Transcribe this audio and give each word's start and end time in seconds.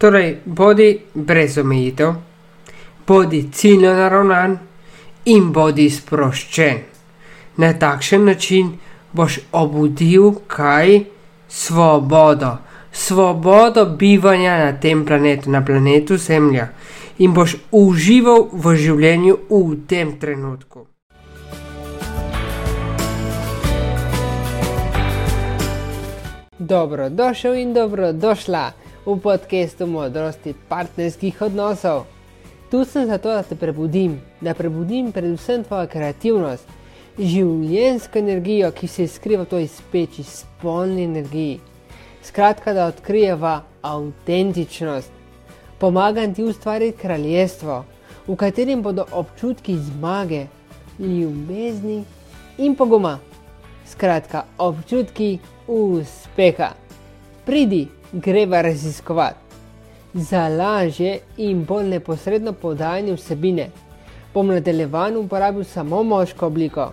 Torej, 0.00 0.38
bodi 0.44 0.98
brez 1.14 1.58
omejitev, 1.58 2.12
bodi 3.06 3.50
ciljno 3.52 3.90
naravnan 3.94 4.54
in 5.24 5.50
bodi 5.52 5.90
sproščen. 5.90 6.78
Na 7.56 7.72
takšen 7.76 8.24
način 8.24 8.70
boš 9.12 9.38
obudil 9.52 10.32
kaj? 10.46 11.04
Svobodo. 11.48 12.56
Svobodo 12.92 13.84
bivanja 13.84 14.56
na 14.64 14.72
tem 14.80 15.04
planetu, 15.06 15.50
na 15.50 15.64
planetu 15.64 16.16
Zemlja. 16.16 16.68
In 17.18 17.34
boš 17.36 17.58
užival 17.70 18.48
v 18.52 18.76
življenju 18.76 19.38
v 19.50 19.80
tem 19.86 20.16
trenutku. 20.20 20.86
Dobrodošel 26.58 27.54
in 27.54 27.74
dobrodošla 27.74 28.70
v 29.06 29.16
podkastu 29.20 29.86
modrosti 29.86 30.54
partnerskih 30.68 31.42
odnosov. 31.42 32.04
Tu 32.70 32.84
sem 32.84 33.06
zato, 33.06 33.28
da 33.28 33.42
te 33.42 33.56
prebudim, 33.56 34.20
da 34.40 34.54
prebudim 34.54 35.12
predvsem 35.12 35.64
tvojo 35.64 35.88
kreativnost, 35.90 36.68
življenjsko 37.18 38.18
energijo, 38.18 38.70
ki 38.70 38.88
se 38.88 39.08
skriva 39.08 39.44
v 39.44 39.50
toj 39.50 39.66
speči, 39.66 40.22
spolni 40.22 41.04
energiji. 41.08 41.58
Skratka, 42.22 42.72
da 42.76 42.86
odkrijeva 42.86 43.62
avtentičnost. 43.82 45.10
Pomagam 45.80 46.34
ti 46.34 46.44
ustvariti 46.44 46.98
kraljestvo, 47.00 47.84
v 48.28 48.36
katerem 48.36 48.82
bodo 48.82 49.06
občutki 49.12 49.78
zmage, 49.80 50.46
ljubezni 50.98 52.04
in 52.58 52.76
poguma. 52.76 53.18
Skratka, 53.88 54.44
občutki 54.58 55.38
uspeha. 55.66 56.74
Pridi, 57.46 57.88
greva 58.12 58.62
raziskovati. 58.62 59.38
Za 60.14 60.48
lažje 60.48 61.18
in 61.36 61.64
bolj 61.64 61.86
neposredno 61.86 62.52
podajanje 62.52 63.14
vsebine 63.14 63.68
bom 64.34 64.48
v 64.48 64.54
nadaljevanju 64.54 65.20
uporabil 65.20 65.64
samo 65.64 66.02
moško 66.02 66.46
obliko, 66.46 66.92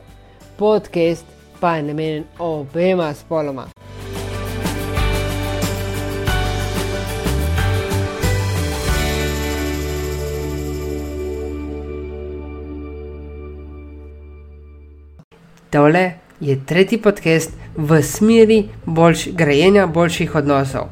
podcast 0.58 1.26
pa 1.60 1.76
je 1.76 1.84
namenjen 1.84 2.24
obema 2.40 3.14
spoloma. 3.14 3.68
Tole 15.70 16.12
je 16.40 16.66
tretji 16.66 17.02
podcast 17.02 17.52
v 17.78 18.02
smeri 18.02 18.70
boljš, 18.86 19.28
grajenja 19.34 19.88
boljših 19.88 20.36
odnosov, 20.36 20.88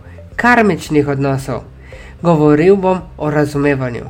karmičnih 0.45 1.07
odnosov. 1.07 1.63
Govoril 2.21 2.75
bom 2.75 2.99
o 3.17 3.31
razumevanju. 3.31 4.05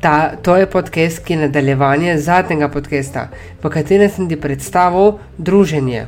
Ta, 0.00 0.36
to 0.42 0.56
je 0.56 0.68
podcast, 0.70 1.18
ki 1.24 1.32
je 1.32 1.38
nadaljevanje 1.38 2.14
zadnjega 2.18 2.68
podcasta, 2.68 3.24
v 3.62 3.70
katerem 3.70 4.10
sem 4.10 4.28
ti 4.28 4.38
predstavil 4.38 5.18
druženje. 5.38 6.06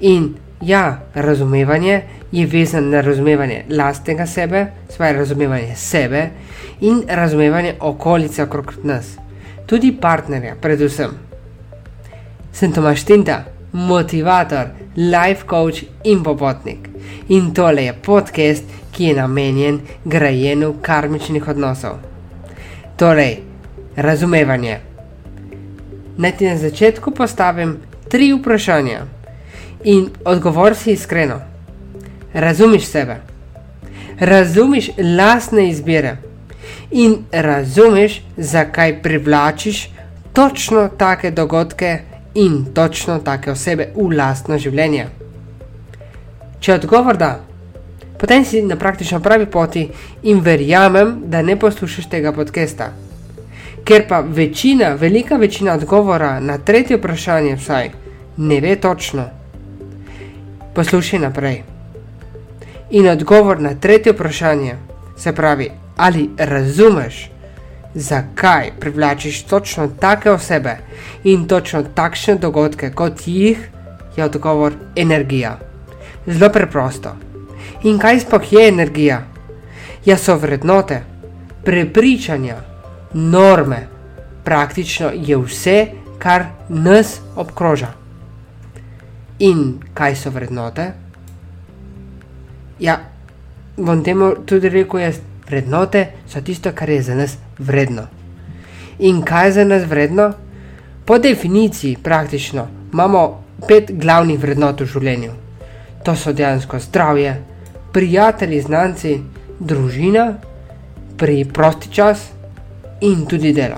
In 0.00 0.34
ja, 0.60 0.98
razumevanje 1.14 2.00
je 2.32 2.46
vezano 2.46 2.90
na 2.90 3.00
razumevanje 3.00 3.64
lastnega 3.70 4.26
sebe, 4.26 4.66
svoje 4.90 5.12
razumevanje 5.12 5.76
sebe 5.76 6.28
in 6.80 7.02
razumevanje 7.08 7.74
okolice 7.80 8.42
okrog 8.42 8.74
nas, 8.82 9.16
tudi 9.66 9.94
partnerja, 10.00 10.56
predvsem. 10.60 11.14
Sem 12.52 12.72
Tomaš 12.72 13.04
Tinta, 13.04 13.44
motivator, 13.72 14.74
life 14.96 15.46
coach 15.50 15.84
in 16.04 16.22
popotnik. 16.22 16.91
In 17.28 17.54
tole 17.54 17.84
je 17.84 17.92
podcast, 17.92 18.64
ki 18.92 19.04
je 19.04 19.14
namenjen 19.16 19.80
grajenju 20.04 20.74
karmičnih 20.82 21.48
odnosov. 21.48 21.92
Torej, 22.96 23.36
razumevanje. 23.96 24.78
Naj 26.16 26.36
ti 26.36 26.46
na 26.46 26.56
začetku 26.56 27.10
postavim 27.10 27.76
tri 28.08 28.32
vprašanja 28.32 29.00
in 29.84 30.08
odgovor 30.24 30.76
si 30.76 30.92
iskreno. 30.92 31.40
Razumiš 32.34 32.86
sebe, 32.86 33.16
razumiš 34.20 34.90
lastne 35.16 35.68
izbire 35.68 36.16
in 36.90 37.16
razumiš, 37.32 38.22
zakaj 38.36 39.02
privlačiš 39.02 39.88
točno 40.32 40.88
take 40.98 41.30
dogodke 41.30 41.98
in 42.34 42.64
točno 42.74 43.18
take 43.18 43.50
osebe 43.50 43.92
v 43.96 44.16
lastno 44.16 44.58
življenje. 44.58 45.21
Če 46.62 46.76
odgovor 46.76 47.16
da, 47.18 47.40
potem 48.20 48.44
si 48.46 48.60
na 48.62 48.76
praktično 48.78 49.18
pravi 49.20 49.48
poti 49.50 49.80
in 50.30 50.40
verjamem, 50.46 51.16
da 51.26 51.40
ne 51.42 51.56
poslušaš 51.58 52.06
tega 52.06 52.30
podcasta. 52.32 52.92
Ker 53.82 54.04
pa 54.08 54.20
večina, 54.22 54.92
velika 54.94 55.36
večina 55.36 55.74
odgovora 55.74 56.36
na 56.40 56.58
tretje 56.58 57.00
vprašanje, 57.00 57.56
vsaj 57.56 57.90
ne 58.36 58.60
ve 58.62 58.76
točno, 58.76 59.24
poslušaj 60.74 61.18
naprej. 61.24 61.58
In 62.90 63.10
odgovor 63.10 63.60
na 63.60 63.74
tretje 63.74 64.14
vprašanje, 64.14 64.76
se 65.18 65.34
pravi, 65.34 65.70
ali 65.96 66.28
razumeš, 66.38 67.30
zakaj 67.94 68.70
privlačiš 68.80 69.42
točno 69.42 69.88
take 70.00 70.30
osebe 70.30 70.78
in 71.24 71.48
točno 71.48 71.82
takšne 71.82 72.38
dogodke, 72.38 72.90
kot 72.94 73.26
jih 73.26 73.68
je 74.16 74.24
odgovor 74.24 74.78
energija. 74.96 75.71
Zelo 76.26 76.50
preprosto. 76.50 77.16
In 77.82 77.98
kaj 77.98 78.20
sploh 78.20 78.52
je 78.52 78.68
energija? 78.68 79.22
Ja, 80.04 80.16
so 80.18 80.36
vrednote, 80.36 81.02
prepričanja, 81.64 82.56
norme, 83.14 83.86
praktično 84.44 85.10
je 85.14 85.36
vse, 85.38 85.86
kar 86.18 86.44
nas 86.68 87.20
obkroža. 87.36 87.92
In 89.38 89.80
kaj 89.94 90.16
so 90.16 90.30
vrednote? 90.30 90.92
Ja, 92.78 92.98
bom 93.76 94.04
temu 94.04 94.34
tudi 94.46 94.68
rekel, 94.68 95.00
jaz 95.00 95.20
vrednote 95.46 96.06
so 96.28 96.40
tisto, 96.40 96.72
kar 96.74 96.90
je 96.90 97.02
za 97.02 97.14
nas 97.14 97.36
vredno. 97.58 98.06
In 98.98 99.22
kaj 99.22 99.46
je 99.46 99.52
za 99.52 99.64
nas 99.64 99.86
vredno? 99.88 100.32
Po 101.04 101.18
definiciji, 101.18 101.96
praktično, 102.02 102.68
imamo 102.92 103.44
pet 103.68 103.90
glavnih 103.90 104.38
vrednot 104.38 104.80
v 104.80 104.86
življenju. 104.86 105.41
To 106.02 106.16
so 106.16 106.32
dejansko 106.32 106.78
zdravje, 106.78 107.36
prijatelji, 107.92 108.60
znanci, 108.60 109.20
družina, 109.60 110.34
pri 111.16 111.44
prosti 111.44 111.92
čas 111.94 112.30
in 113.00 113.26
tudi 113.26 113.52
delo. 113.52 113.76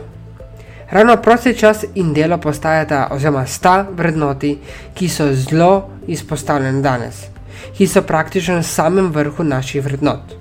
Ravno 0.90 1.16
prosti 1.16 1.54
čas 1.58 1.84
in 1.94 2.12
delo 2.14 2.38
postajata, 2.38 3.08
oziroma 3.10 3.46
sta 3.46 3.86
vrednoti, 3.96 4.58
ki 4.94 5.08
so 5.08 5.32
zelo 5.32 5.90
izpostavljene 6.06 6.80
danes, 6.80 7.26
ki 7.76 7.86
so 7.86 8.02
praktično 8.02 8.54
na 8.54 8.62
samem 8.62 9.12
vrhu 9.12 9.44
naših 9.44 9.84
vrednot. 9.84 10.34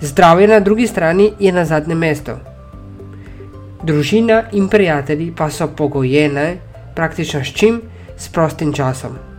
Zdravje 0.00 0.48
na 0.48 0.60
drugi 0.60 0.86
strani 0.86 1.32
je 1.40 1.52
na 1.52 1.64
zadnjem 1.64 1.98
mestu. 1.98 2.32
Družina 3.82 4.42
in 4.52 4.68
prijatelji 4.68 5.32
pa 5.36 5.50
so 5.50 5.68
pogojene 5.68 6.56
praktično 6.94 7.44
s 7.44 7.52
čim? 7.52 7.82
S 8.16 8.28
prostim 8.28 8.72
časom. 8.72 9.33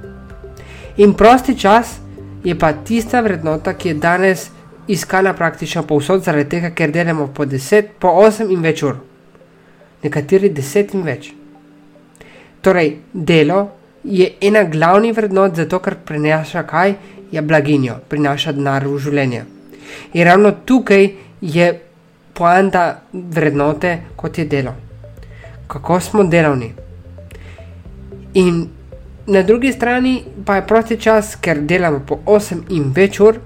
In 0.98 1.14
prosti 1.14 1.58
čas 1.60 2.00
je 2.44 2.56
pa 2.60 2.74
tista 2.74 3.22
vrednota, 3.22 3.74
ki 3.74 3.88
je 3.88 3.94
danes 3.94 4.50
iskana 4.88 5.34
praktično 5.34 5.84
povsod, 5.84 6.24
zaradi 6.24 6.50
tega, 6.50 6.70
ker 6.70 6.92
delamo 6.92 7.28
po 7.28 7.46
10, 7.46 7.98
po 8.00 8.14
8 8.22 8.52
in 8.54 8.62
več 8.62 8.84
ur. 8.84 9.02
Nekateri 10.04 10.52
10 10.54 10.94
in 10.96 11.04
več. 11.04 11.34
Torej, 12.62 12.96
delo 13.14 13.68
je 14.04 14.30
ena 14.42 14.64
glavnih 14.64 15.16
vrednot, 15.18 15.56
zato 15.56 15.80
ker 15.80 15.98
prinaša 16.06 16.64
kaj? 16.70 16.96
Je 17.32 17.42
blaginjo, 17.42 17.98
prinaša 18.10 18.54
denar 18.54 18.86
v 18.88 19.00
življenje. 19.02 19.44
In 20.14 20.24
ravno 20.28 20.52
tukaj 20.66 21.10
je 21.42 21.68
poanta 22.34 22.86
vrednote, 23.12 23.98
kot 24.16 24.38
je 24.38 24.46
delo. 24.46 24.76
Kako 25.68 26.00
smo 26.00 26.24
delovni. 26.24 26.72
In 28.36 28.64
na 29.28 29.42
drugi 29.42 29.72
strani 29.72 30.24
pa 30.46 30.56
je 30.56 30.68
prosti 30.68 30.98
čas, 30.98 31.36
ker 31.36 31.62
delamo 31.62 32.00
po 32.08 32.20
8 32.26 32.70
in 32.70 32.92
več 32.96 33.20
ur, 33.20 33.40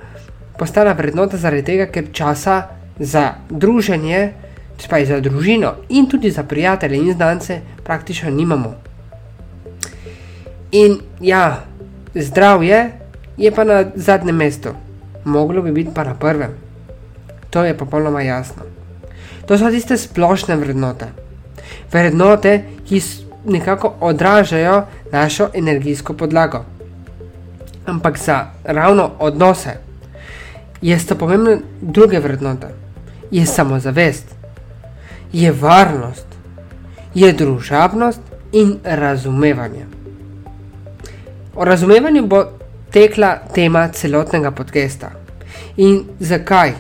postala 0.59 0.93
vrednota 0.93 1.37
zaradi 1.37 1.63
tega, 1.63 1.87
ker 1.87 2.11
časa 2.11 2.61
za 2.99 3.33
druženje, 3.49 4.33
pa 4.89 4.99
za 5.05 5.19
družino 5.19 5.73
in 5.89 6.07
tudi 6.09 6.31
za 6.31 6.43
prijatelje 6.43 6.97
in 6.97 7.13
znance, 7.13 7.61
praktično 7.83 8.29
nimamo. 8.31 8.75
In 10.71 10.99
ja, 11.21 11.65
zdravje 12.15 12.91
je 13.37 13.51
pa 13.51 13.63
na 13.63 13.83
zadnjem 13.95 14.35
mestu 14.35 14.75
moglo 15.29 15.61
bi 15.61 15.71
biti 15.71 15.91
pa 15.95 16.03
na 16.03 16.13
prvem. 16.13 16.51
To 17.49 17.63
je 17.63 17.77
popolnoma 17.77 18.21
jasno. 18.21 18.63
To 19.45 19.57
so 19.57 19.69
tiste 19.69 19.97
splošne 19.97 20.55
vrednote. 20.55 21.05
Vrednote, 21.91 22.63
ki 22.85 23.01
nekako 23.45 23.93
odražajo 23.99 24.83
našo 25.11 25.49
energijsko 25.53 26.13
podlago. 26.13 26.65
Ampak 27.85 28.17
za 28.17 28.45
ravno 28.63 29.11
odnose 29.19 29.69
je 30.81 30.99
sta 30.99 31.15
pomembne 31.15 31.57
druge 31.81 32.19
vrednote. 32.19 32.67
Je 33.31 33.45
samozavest, 33.45 34.25
je 35.33 35.51
varnost, 35.51 36.25
je 37.13 37.33
družabnost 37.33 38.21
in 38.51 38.77
razumevanje. 38.83 39.85
O 41.55 41.65
razumevanju 41.65 42.27
bo 42.27 42.43
tekla 42.91 43.35
tema 43.53 43.87
celotnega 43.87 44.51
podcasta. 44.51 45.11
In 45.77 46.03
zakaj? 46.19 46.73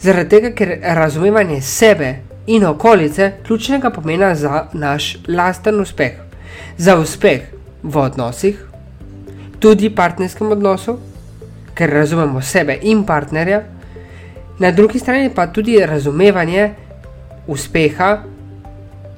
Zaradi 0.00 0.28
tega, 0.28 0.50
ker 0.50 0.78
razumevanje 0.82 1.60
sebe 1.60 2.14
in 2.46 2.64
okolice 2.64 3.32
ključnega 3.46 3.90
pomena 3.90 4.34
za 4.34 4.66
naš 4.72 5.16
lasten 5.28 5.80
uspeh. 5.80 6.25
Za 6.78 6.96
uspeh 6.96 7.42
v 7.82 7.96
odnosih, 7.96 8.58
tudi 9.58 9.90
partnerskem 9.90 10.50
odnosu, 10.52 10.98
ker 11.74 11.90
razumemo 11.90 12.40
sebe 12.42 12.78
in 12.82 13.04
partnerja, 13.04 13.62
na 14.58 14.70
drugi 14.70 14.98
strani 14.98 15.30
pa 15.34 15.46
tudi 15.46 15.78
razumevanje 15.86 16.70
uspeha, 17.46 18.22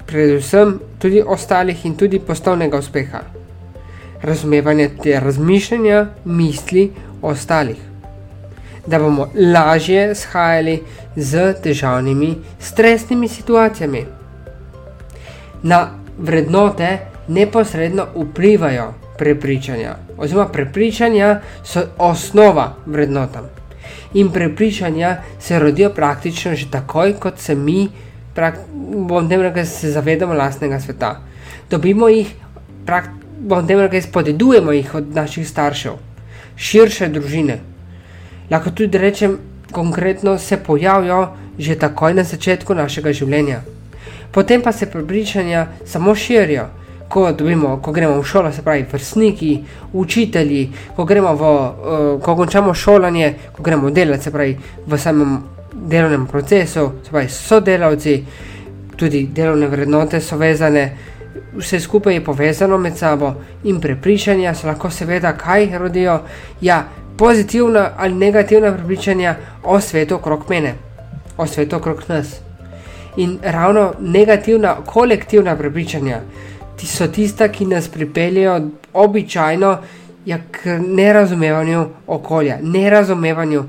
predvsem 0.06 0.78
tudi 0.98 1.22
ostalih 1.26 1.84
in 1.86 1.96
tudi 1.96 2.18
poslovnega 2.18 2.78
uspeha. 2.78 3.20
Razumevanje 4.22 4.88
te 5.02 5.20
razmišljanja, 5.20 6.06
misli 6.24 6.90
ostalih. 7.22 7.76
Da 8.86 8.98
bomo 8.98 9.28
lažje 9.34 10.14
shajali 10.14 10.82
z 11.16 11.52
težavnimi, 11.62 12.34
stresnimi 12.60 13.28
situacijami. 13.28 14.04
Na 15.62 15.90
vrednote 16.18 16.98
neposredno 17.28 18.06
vplivajo 18.14 18.94
prepričanja, 19.18 19.96
oziroma 20.16 20.48
prepričanja 20.48 21.40
so 21.64 21.82
osnova 21.98 22.74
vrednotam. 22.86 23.48
In 24.14 24.30
prepričanja 24.32 25.16
se 25.40 25.58
rodijo 25.58 25.90
praktično 25.90 26.54
že 26.54 26.70
takoj, 26.70 27.12
kot 27.12 27.38
se 27.38 27.54
mi, 27.54 27.88
bom 29.08 29.28
tem 29.28 29.40
rekel, 29.40 29.66
se 29.66 29.90
zavedamo 29.90 30.34
lastnega 30.34 30.80
sveta. 30.80 31.20
Dobimo 31.70 32.08
jih, 32.08 32.34
bom 33.38 33.66
tem 33.66 33.80
rekel, 33.80 34.02
spodedujemo 34.02 34.72
jih 34.72 34.94
od 34.94 35.14
naših 35.14 35.48
staršev, 35.48 35.92
širše 36.56 37.08
družine. 37.08 37.58
Lahko 38.50 38.70
tudi 38.70 38.98
rečem, 38.98 39.38
konkretno 39.72 40.38
se 40.38 40.56
pojavijo 40.56 41.28
že 41.58 41.74
takoj 41.74 42.14
na 42.14 42.22
začetku 42.24 42.74
našega 42.74 43.12
življenja. 43.12 43.60
Potem 44.32 44.62
pa 44.62 44.72
se 44.72 44.86
prepričanja 44.86 45.66
samo 45.84 46.14
širijo, 46.14 46.68
ko, 47.08 47.32
dobimo, 47.32 47.80
ko 47.82 47.92
gremo 47.92 48.20
v 48.20 48.24
šolo, 48.24 48.52
se 48.52 48.62
pravi, 48.62 48.84
vrstniki, 48.92 49.64
učitelji, 49.92 50.68
ko 50.96 51.04
v, 51.04 51.12
uh, 51.14 52.22
ko 52.22 52.36
končamo 52.36 52.74
šolanje, 52.74 53.34
ko 53.52 53.62
gremo 53.62 53.90
delati, 53.90 54.22
se 54.22 54.30
pravi, 54.30 54.58
v 54.86 54.98
samem 54.98 55.38
delovnem 55.72 56.26
procesu, 56.26 56.92
se 57.04 57.10
pravi, 57.10 57.28
sodelavci, 57.28 58.24
tudi 58.96 59.28
delovne 59.32 59.68
vrednote 59.68 60.20
so 60.20 60.36
vezane. 60.36 60.96
Vse 61.56 61.80
skupaj 61.80 62.14
je 62.14 62.24
povezano 62.24 62.78
med 62.78 62.96
sabo 62.98 63.32
in 63.64 63.80
prepričanja 63.80 64.54
so 64.54 64.66
lahko 64.66 64.90
seveda 64.90 65.32
kaj 65.38 65.78
rodijo. 65.78 66.20
Ja, 66.60 66.84
pozitivna 67.16 67.90
ali 67.96 68.14
negativna 68.14 68.72
prepričanja 68.74 69.34
o 69.64 69.80
svetu 69.80 70.14
okrog 70.14 70.44
mene, 70.50 70.74
o 71.36 71.46
svetu 71.46 71.76
okrog 71.76 72.02
nas. 72.08 72.40
In 73.16 73.38
ravno 73.42 73.92
negativna, 74.00 74.76
kolektivna 74.86 75.56
prepričanja 75.56 76.20
ti 76.78 76.86
so 76.86 77.08
tista, 77.08 77.48
ki 77.48 77.66
nas 77.66 77.88
pripeljejo 77.88 78.60
običajno 78.92 79.78
ja, 80.26 80.38
k 80.50 80.78
nerazumevanju 80.78 81.86
okolja, 82.06 82.58
nerazumevanju 82.62 83.64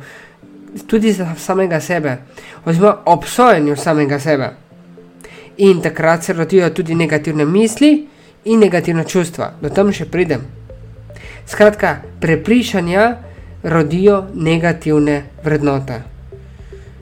tudi 0.87 1.13
samega 1.37 1.79
sebe, 1.81 2.17
oziroma 2.65 2.97
obsojanju 3.05 3.75
samega 3.75 4.19
sebe. 4.19 4.49
In 5.57 5.81
takrat 5.81 6.23
se 6.23 6.33
rodijo 6.33 6.69
tudi 6.69 6.95
negativne 6.95 7.45
misli 7.45 8.07
in 8.45 8.59
negativna 8.59 9.03
čustva, 9.03 9.53
do 9.61 9.69
tam 9.69 9.91
še 9.91 10.05
pridem. 10.05 10.45
Skratka, 11.49 11.95
prepričanja 12.21 13.15
rodijo 13.63 14.23
negativne 14.33 15.23
vrednote. 15.43 16.01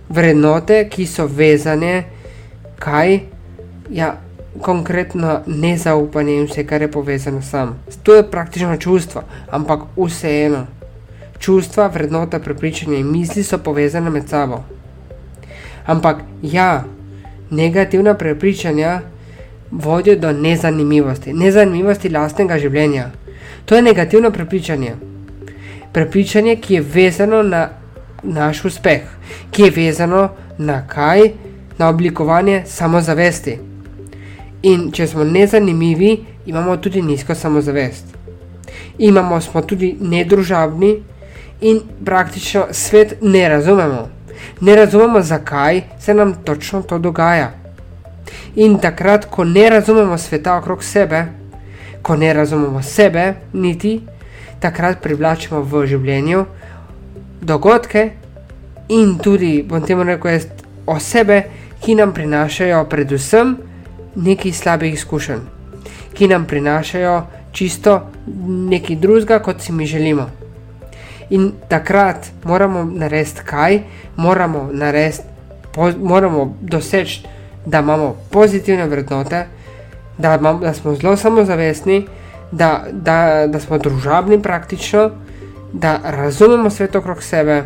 Vrednote, 0.10 0.86
ki 0.89 1.06
so 1.06 1.27
vezane, 1.27 2.03
kaj, 2.80 3.19
ja, 3.92 4.15
konkretno 4.62 5.42
nezaupanje 5.48 6.36
in 6.36 6.45
vse, 6.45 6.65
kar 6.68 6.81
je 6.81 6.92
povezano 6.92 7.42
s 7.42 7.51
tem. 7.51 7.74
To 8.04 8.15
je 8.15 8.24
praktično 8.31 8.77
čustvo, 8.77 9.24
ampak 9.51 9.81
vseeno. 9.98 10.65
Čustva, 11.39 11.88
vrednota, 11.88 12.39
prepričanje 12.39 13.00
in 13.00 13.12
misli 13.12 13.44
so 13.44 13.57
povezane 13.57 14.09
med 14.09 14.30
sabo. 14.30 14.63
Ampak 15.86 16.18
ja, 16.42 16.83
negativna 17.50 18.13
prepričanja 18.13 19.01
vodijo 19.71 20.15
do 20.15 20.31
nezanimivosti, 20.31 21.33
nezanimivosti 21.33 22.10
lastnega 22.10 22.57
življenja. 22.60 23.12
To 23.65 23.75
je 23.75 23.81
negativno 23.81 24.31
prepričanje 24.31 24.95
prepričanje, 25.98 26.56
ki 26.56 26.74
je 26.74 26.81
vezano 26.81 27.44
na 27.44 27.69
naš 28.24 28.65
uspeh, 28.65 29.01
ki 29.51 29.62
je 29.62 29.71
vezano 29.71 30.30
na 30.57 30.88
kaj, 30.88 31.31
na 31.77 31.89
oblikovanje 31.89 32.63
samozavesti. 32.65 33.57
In 34.62 34.92
če 34.92 35.07
smo 35.07 35.24
nezanimivi, 35.24 36.25
imamo 36.45 36.77
tudi 36.77 37.01
nizko 37.01 37.36
samozavest. 37.36 38.06
Imamo 38.98 39.42
smo 39.42 39.62
tudi 39.62 39.95
nedružabni 40.01 41.04
in 41.62 41.81
praktično 42.06 42.68
svet 42.71 43.18
ne 43.21 43.50
razumemo. 43.50 44.07
Ne 44.62 44.75
razumemo, 44.75 45.21
zakaj 45.21 45.81
se 46.00 46.13
nam 46.13 46.33
točno 46.44 46.81
to 46.81 47.00
dogaja. 47.00 47.51
In 48.56 48.80
takrat, 48.80 49.25
ko 49.25 49.44
ne 49.44 49.69
razumemo 49.69 50.18
sveta 50.18 50.57
okrog 50.57 50.83
sebe, 50.83 51.25
ko 52.01 52.15
ne 52.15 52.33
razumemo 52.33 52.81
sebe, 52.81 53.33
niti 53.53 54.01
takrat 54.60 55.01
privlačimo 55.01 55.62
v 55.62 55.86
življenju 55.86 56.45
dogodke 57.42 58.10
in 58.89 59.18
tudi, 59.21 59.63
bom 59.63 59.83
temu 59.86 60.03
rekel, 60.03 60.39
osebe, 60.86 61.44
ki 61.81 61.95
nam 61.95 62.13
prinašajo 62.13 62.86
predvsem 62.89 63.57
nekaj 64.17 64.51
slabih 64.51 64.93
izkušenj, 64.93 65.39
ki 66.13 66.27
nam 66.27 66.45
prinašajo 66.45 67.21
čisto 67.51 68.01
nekaj 68.69 68.95
drugega, 68.95 69.39
kot 69.39 69.61
si 69.61 69.71
mi 69.71 69.85
želimo. 69.85 70.29
In 71.29 71.51
takrat 71.69 72.27
moramo 72.43 72.83
narediti 72.83 73.41
kaj, 73.45 73.81
moramo 74.15 74.69
narediti, 74.71 75.23
moramo 75.97 76.55
doseči, 76.62 77.24
da 77.65 77.79
imamo 77.79 78.15
pozitivne 78.31 78.86
vrednote, 78.88 79.45
da, 80.17 80.36
imamo, 80.36 80.59
da 80.59 80.74
smo 80.74 80.95
zelo 80.95 81.17
samozavestni, 81.17 82.07
da, 82.51 82.86
da, 82.91 83.47
da 83.47 83.59
smo 83.59 83.77
družabni 83.77 84.41
praktično, 84.41 85.09
da 85.74 86.00
razumemo 86.03 86.69
svet 86.69 86.95
okrog 86.95 87.24
sebe, 87.24 87.63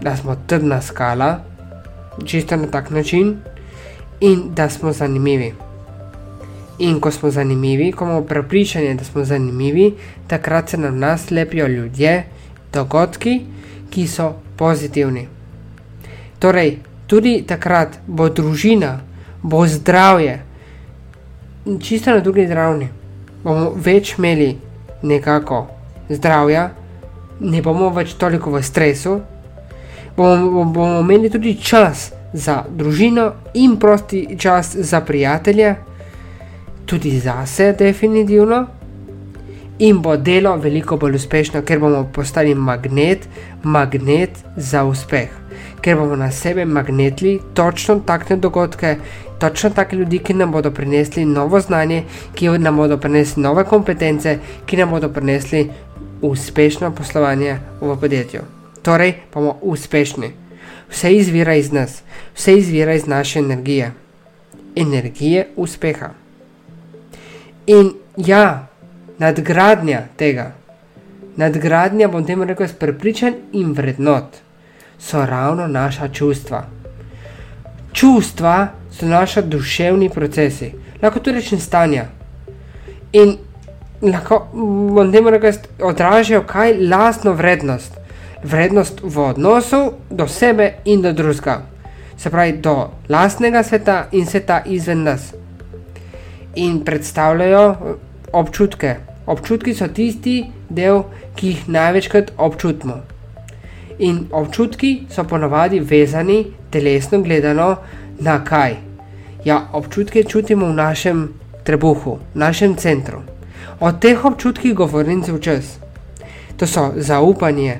da 0.00 0.16
smo 0.16 0.36
trdna 0.46 0.82
skala, 0.82 1.38
čisto 2.24 2.56
na 2.56 2.66
tak 2.66 2.90
način, 2.90 3.36
in 4.20 4.54
da 4.54 4.68
smo 4.70 4.92
zanimivi. 4.92 5.52
In 6.78 7.00
ko 7.00 7.10
smo 7.10 7.30
zanimivi, 7.30 7.92
ko 7.92 8.04
imamo 8.04 8.22
prepričanje, 8.22 8.94
da 8.94 9.04
smo 9.04 9.24
zanimivi, 9.24 9.94
takrat 10.26 10.70
se 10.70 10.76
nam 10.78 10.98
nas 10.98 11.30
lepijo 11.30 11.66
ljudje, 11.66 12.24
dogodki, 12.72 13.40
ki 13.90 14.06
so 14.06 14.32
pozitivni. 14.56 15.28
Torej, 16.38 16.78
tudi 17.06 17.42
takrat 17.46 17.98
bo 18.06 18.28
družina, 18.28 19.00
bo 19.42 19.66
zdravje, 19.66 20.42
čisto 21.80 22.10
na 22.10 22.20
drugi 22.20 22.46
ravni 22.46 22.88
bomo 23.42 23.72
več 23.76 24.14
imeli 24.18 24.56
nekako 25.02 25.66
zdravja, 26.10 26.68
ne 27.40 27.62
bomo 27.62 27.90
več 27.94 28.14
toliko 28.18 28.52
v 28.54 28.62
stresu, 28.66 29.18
bomo, 30.16 30.64
bomo 30.64 31.00
imeli 31.00 31.30
tudi 31.30 31.54
čas 31.62 32.10
za 32.32 32.62
družino 32.68 33.32
in 33.54 33.76
prosti 33.76 34.36
čas 34.38 34.76
za 34.76 35.00
prijatelje, 35.00 35.74
tudi 36.86 37.20
zase, 37.20 37.72
definitivno. 37.78 38.66
In 39.78 40.02
bo 40.02 40.16
delo 40.16 40.56
veliko 40.56 40.96
bolj 40.96 41.14
uspešno, 41.16 41.62
ker 41.62 41.78
bomo 41.78 42.08
postali 42.12 42.54
magnet, 42.54 43.28
magnet 43.62 44.40
za 44.56 44.82
uspeh, 44.84 45.28
ker 45.80 45.96
bomo 45.96 46.16
na 46.16 46.32
sebe 46.32 46.64
magnetili 46.64 47.38
točno 47.54 48.00
takšne 48.06 48.36
dogodke 48.36 48.96
točno 49.38 49.70
take 49.70 49.96
ljudi, 49.96 50.18
ki 50.18 50.34
nam 50.34 50.52
bodo 50.52 50.70
prinesli 50.70 51.24
novo 51.24 51.60
znanje, 51.60 52.04
ki 52.34 52.48
nam 52.48 52.76
bodo 52.76 52.96
prinesli 52.96 53.42
nove 53.42 53.64
kompetence, 53.64 54.38
ki 54.66 54.76
nam 54.76 54.90
bodo 54.90 55.08
prinesli 55.08 55.70
uspešno 56.22 56.90
poslovanje 56.90 57.58
v 57.80 57.96
podjetju. 58.00 58.40
Torej, 58.82 59.14
bomo 59.34 59.58
uspešni. 59.62 60.47
Vse 60.90 61.12
izvira 61.14 61.54
iz 61.54 61.72
nas, 61.72 62.02
vse 62.34 62.58
izvira 62.58 62.94
iz 62.94 63.06
naše 63.06 63.38
energije, 63.38 63.92
energije 64.76 65.48
uspeha. 65.56 66.10
In 67.66 67.92
ja, 68.16 68.66
nadgradnja 69.18 70.02
tega, 70.16 70.52
nadgradnja, 71.36 72.08
bom 72.08 72.24
temu 72.26 72.44
rekel, 72.44 72.66
prepričan 72.78 73.34
in 73.52 73.72
vrednot, 73.72 74.40
so 74.98 75.26
ravno 75.26 75.66
naša 75.66 76.08
čustva. 76.08 76.64
Čustva 77.92 78.68
so 78.90 79.06
naši 79.06 79.42
duševni 79.42 80.10
procesi, 80.10 80.72
lahko 81.02 81.20
tudi 81.20 81.38
rečem 81.38 81.60
stanja. 81.60 82.06
In 83.12 83.36
lahko 84.02 84.48
vam 84.96 85.12
temu 85.12 85.30
rečem, 85.30 85.62
odražajo 85.82 86.42
kaj 86.46 86.74
lastno 86.88 87.32
vrednost. 87.32 87.97
Vrednost 88.44 89.00
v 89.02 89.18
odnosu 89.18 89.92
do 90.10 90.28
sebe 90.28 90.74
in 90.84 91.02
do 91.02 91.12
drugega. 91.12 91.62
Se 92.16 92.30
pravi, 92.30 92.52
do 92.52 92.90
lastnega 93.08 93.62
sveta 93.62 94.06
in 94.12 94.26
sveta 94.26 94.62
izven 94.66 95.02
nas. 95.02 95.34
In 96.54 96.84
predstavljajo 96.84 97.76
občutke. 98.32 98.96
Občutki 99.26 99.74
so 99.74 99.88
tisti 99.88 100.44
del, 100.68 101.02
ki 101.36 101.46
jih 101.46 101.68
največkrat 101.68 102.32
občutimo. 102.36 103.00
In 103.98 104.26
občutki 104.32 105.06
so 105.10 105.24
ponovadi 105.24 105.80
vezani, 105.80 106.44
telesno 106.70 107.22
gledano, 107.22 107.76
na 108.20 108.44
kaj. 108.44 108.76
Ja, 109.44 109.68
občutke 109.72 110.24
čutimo 110.24 110.66
v 110.66 110.74
našem 110.74 111.28
trebuhu, 111.64 112.18
v 112.34 112.38
našem 112.38 112.76
centru. 112.76 113.22
O 113.80 113.92
teh 113.92 114.24
občutkih 114.24 114.74
govorim 114.74 115.22
cel 115.22 115.38
čas. 115.38 115.78
To 116.56 116.66
so 116.66 116.92
zaupanje, 116.96 117.78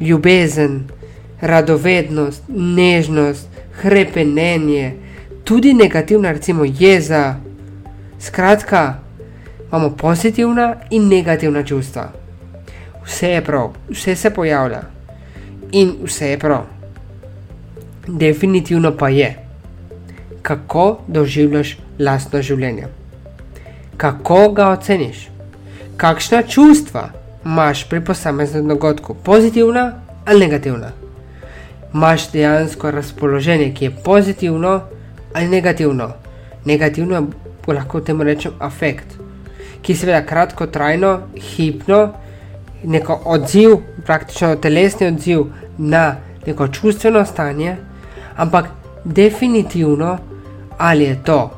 ljubezen, 0.00 0.84
radovednost, 1.40 2.42
nežnost, 2.48 3.48
krepenje, 3.82 4.94
tudi 5.44 5.74
negativna, 5.74 6.32
recimo 6.32 6.64
jeza. 6.64 7.36
Skratka, 8.20 8.94
imamo 9.68 9.90
pozitivna 9.90 10.74
in 10.90 11.08
negativna 11.08 11.62
čustva. 11.62 12.12
Vse 13.04 13.28
je 13.28 13.44
prav, 13.44 13.72
vse 13.88 14.16
se 14.16 14.30
pojavlja 14.30 14.82
in 15.72 15.92
vse 16.04 16.30
je 16.30 16.38
prav. 16.38 16.64
Definitivno 18.06 18.96
pa 18.96 19.08
je, 19.08 19.36
kako 20.42 21.00
doživljaš 21.06 21.78
lastno 21.98 22.42
življenje, 22.42 22.86
kako 23.96 24.48
ga 24.52 24.68
oceniš, 24.68 25.28
kakšna 25.96 26.42
čustva 26.42 27.19
imaš 27.44 27.88
pri 27.88 28.00
posameznem 28.04 28.68
dogodku, 28.68 29.14
pozitivna 29.14 29.92
ali 30.26 30.40
negativna. 30.40 30.90
Imáš 31.94 32.30
dejansko 32.30 32.90
razpoloženje, 32.90 33.74
ki 33.74 33.84
je 33.84 33.96
pozitivno 34.04 34.80
ali 35.34 35.48
negativno. 35.48 36.12
Negativno 36.64 37.16
je 37.16 37.74
lahko 37.74 38.00
temu 38.00 38.22
rečem 38.22 38.52
afekt, 38.58 39.06
ki 39.82 39.92
je 39.92 39.96
seveda 39.96 40.22
kratkotrajno, 40.26 41.20
hipno, 41.36 42.12
neko 42.84 43.20
odziv, 43.24 43.76
praktično 44.06 44.56
telesni 44.56 45.06
odziv 45.06 45.44
na 45.78 46.16
neko 46.46 46.68
čustveno 46.68 47.24
stanje, 47.24 47.76
ampak 48.36 48.66
definitivno 49.04 50.18
ali 50.78 51.04
je 51.04 51.22
to 51.24 51.50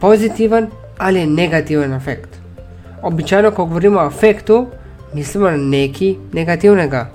pozitiven 0.00 0.66
ali 0.98 1.26
negativen 1.26 1.92
efekt. 1.92 2.28
Običajno, 3.02 3.50
ko 3.50 3.64
govorimo 3.64 4.00
o 4.00 4.06
efektu, 4.06 4.66
mislimo 5.14 5.50
na 5.50 5.56
nekaj 5.56 6.14
negativnega. 6.32 7.10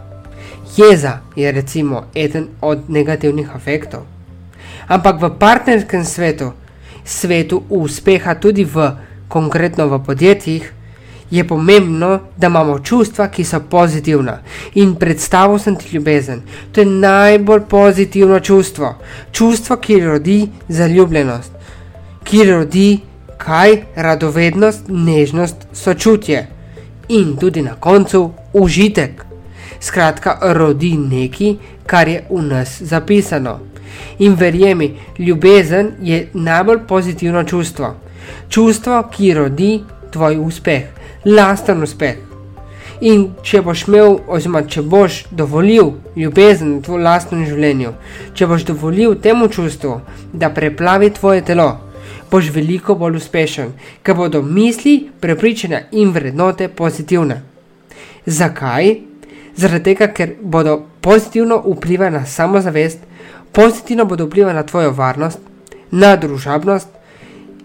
Jeza 0.78 1.20
je 1.36 1.52
recimo 1.52 2.04
eden 2.16 2.48
od 2.62 2.90
negativnih 2.90 3.50
efektov. 3.56 4.02
Ampak 4.88 5.22
v 5.22 5.30
partnerskem 5.40 6.06
svetu, 6.06 6.52
svetu 7.06 7.64
uspeha 7.70 8.36
tudi 8.36 8.66
v 8.66 8.92
konkretno 9.28 9.88
v 9.88 10.04
podjetjih, 10.06 10.74
je 11.32 11.48
pomembno, 11.48 12.20
da 12.38 12.48
imamo 12.48 12.80
čustva, 12.80 13.28
ki 13.28 13.44
so 13.44 13.60
pozitivna. 13.70 14.38
In 14.76 14.96
predstavil 14.96 15.60
sem 15.60 15.76
ti 15.76 15.96
ljubezen. 15.96 16.42
To 16.72 16.82
je 16.82 16.86
najbolj 16.86 17.62
pozitivno 17.70 18.40
čustvo. 18.40 18.96
Čustvo, 19.32 19.78
ki 19.78 20.00
rodi 20.00 20.50
zaljubljenost, 20.68 21.52
ki 22.24 22.46
rodi 22.52 23.00
kaj? 23.38 23.82
Radovednost, 23.96 24.84
nežnost, 24.88 25.68
sočutje 25.74 26.48
in 27.10 27.38
tudi 27.38 27.62
na 27.62 27.76
koncu 27.76 28.32
užitek. 28.54 29.26
Skratka, 29.80 30.38
rodi 30.42 30.98
nekaj, 30.98 31.56
kar 31.86 32.08
je 32.08 32.24
v 32.30 32.42
nas 32.42 32.82
zapisano. 32.82 33.60
In 34.20 34.36
verjemi, 34.36 34.94
ljubezen 35.20 35.92
je 36.02 36.28
najbolj 36.34 36.80
pozitivno 36.88 37.44
čustvo. 37.44 37.96
Čustvo, 38.50 39.04
ki 39.12 39.34
rodi 39.34 39.82
tvoj 40.12 40.38
uspeh 40.38 41.04
lasten 41.26 41.84
uspeh. 41.84 42.18
In 43.04 43.26
če 43.44 43.62
boš 43.64 43.86
imel, 43.88 44.18
oziroma 44.28 44.64
če 44.68 44.84
boš 44.88 45.24
dovolil 45.32 45.94
ljubezen 46.16 46.78
v 46.78 46.84
tvojem 46.86 47.04
lastnem 47.04 47.46
življenju, 47.48 47.94
če 48.36 48.48
boš 48.48 48.66
dovolil 48.68 49.16
temu 49.24 49.50
čustvu, 49.52 49.98
da 50.34 50.52
preplavi 50.54 51.10
tvoje 51.16 51.44
telo, 51.48 51.70
boš 52.34 52.50
veliko 52.50 52.96
bolj 52.98 53.20
uspešen, 53.20 53.74
ker 54.02 54.16
bodo 54.18 54.42
misli, 54.42 54.96
prepričanja 55.22 55.84
in 55.92 56.10
vrednote 56.16 56.68
pozitivne. 56.68 57.44
Zakaj? 58.26 58.96
Zaradi 59.56 59.84
tega, 59.92 60.08
ker 60.10 60.32
bodo 60.42 60.80
pozitivno 61.02 61.60
vplivali 61.62 62.18
na 62.18 62.26
samozavest, 62.26 63.06
pozitivno 63.52 64.06
bodo 64.10 64.26
vplivali 64.26 64.56
na 64.58 64.64
tvojo 64.64 64.96
varnost, 64.98 65.40
na 65.92 66.16
družabnost 66.16 66.90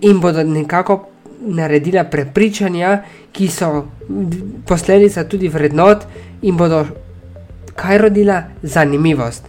in 0.05 0.21
bodo 0.21 0.45
nekako 0.45 0.99
naredila 1.41 2.05
prepričanja, 2.05 2.99
ki 3.33 3.49
so 3.49 3.87
posledica 4.69 5.25
tudi 5.25 5.49
vrednot 5.49 6.05
in 6.43 6.61
bodo 6.61 6.85
kaj 7.79 8.05
rodila 8.05 8.43
zanimivost. 8.63 9.49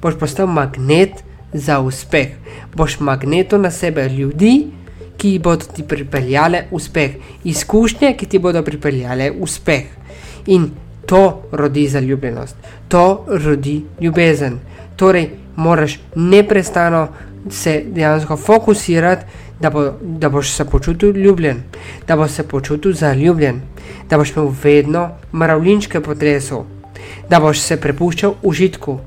Boš 0.00 0.16
postal 0.16 0.46
magnet 0.46 1.25
za 1.58 1.80
uspeh, 1.80 2.28
boš 2.74 3.00
magneto 3.00 3.58
na 3.58 3.70
sebe 3.70 4.08
ljudi, 4.08 4.66
ki 5.16 5.38
bodo 5.38 5.64
ti 5.74 5.82
pripeljale 5.82 6.64
uspeh, 6.70 7.10
izkušnje, 7.44 8.14
ki 8.16 8.26
ti 8.26 8.38
bodo 8.38 8.62
pripeljale 8.62 9.30
uspeh. 9.30 9.84
In 10.46 10.70
to 11.06 11.42
rodi 11.52 11.88
zaljubljenost, 11.88 12.56
to 12.88 13.24
rodi 13.28 13.84
ljubezen. 14.00 14.58
Torej, 14.96 15.30
moraš 15.56 15.98
neprestano 16.14 17.08
se 17.50 17.82
dejansko 17.86 18.36
fokusirati 18.36 19.24
da, 19.60 19.70
bo, 19.70 19.92
da 20.00 20.28
boš 20.28 20.50
se 20.50 20.64
počutil 20.64 21.16
ljubljen, 21.16 21.62
da 22.08 22.16
boš 22.16 22.30
se 22.30 22.42
počutil 22.48 22.92
zaljubljen, 22.92 23.60
da 24.10 24.18
boš 24.18 24.30
imel 24.30 24.52
vedno 24.62 25.08
mravljinčke 25.32 26.00
potresov, 26.00 26.64
da 27.30 27.40
boš 27.40 27.60
se 27.60 27.80
prepuščal 27.80 28.34
užitku. 28.42 28.98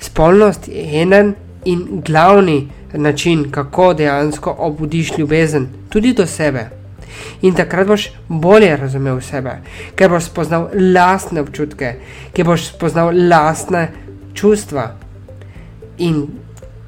Spolnost 0.00 0.68
je 0.68 1.02
enen 1.02 1.34
in 1.66 2.02
glavni 2.06 2.68
način, 2.94 3.50
kako 3.50 3.92
dejansko 3.94 4.54
obudiš 4.58 5.18
ljubezen 5.18 5.66
tudi 5.88 6.12
do 6.12 6.26
sebe. 6.26 6.68
In 7.42 7.54
takrat 7.54 7.86
boš 7.86 8.08
bolje 8.28 8.76
razumel 8.76 9.20
sebe, 9.20 9.58
ker 9.96 10.10
boš 10.10 10.30
spoznal 10.30 10.68
lastne 10.94 11.40
občutke, 11.40 11.96
ker 12.32 12.46
boš 12.46 12.70
spoznal 12.70 13.12
lastne 13.28 13.88
čustva. 14.34 14.90
In 15.98 16.26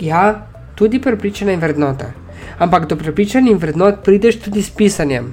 ja, 0.00 0.47
tudi 0.75 1.00
prepričane 1.02 1.56
vrednote 1.56 2.12
ampak 2.58 2.87
do 2.87 2.97
prepričanja 2.97 3.50
in 3.50 3.58
vrednot 3.58 4.02
prideš 4.04 4.40
tudi 4.42 4.62
s 4.62 4.70
pisanjem. 4.70 5.32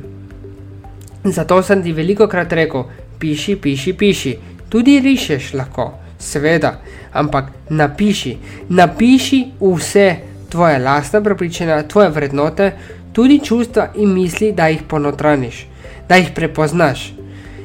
Zato 1.23 1.61
sem 1.63 1.83
ti 1.83 1.93
veliko 1.93 2.27
krat 2.27 2.53
rekel: 2.53 2.83
piši, 3.19 3.55
piši, 3.55 3.93
piši. 3.93 4.37
Tudi 4.69 4.99
rišeš 4.99 5.53
lahko, 5.53 5.93
seveda, 6.19 6.79
ampak 7.15 7.50
napiši, 7.69 8.36
napiši 8.69 9.41
vse 9.62 10.15
tvoje 10.50 10.79
lastne 10.79 11.24
prepričanja, 11.24 11.81
tvoje 11.88 12.10
vrednote, 12.10 12.72
tudi 13.13 13.39
čustva 13.39 13.88
in 13.95 14.13
misli, 14.13 14.51
da 14.51 14.67
jih 14.67 14.84
ponotraniš, 14.88 15.65
da 16.10 16.19
jih 16.19 16.31
prepoznaš. 16.36 17.13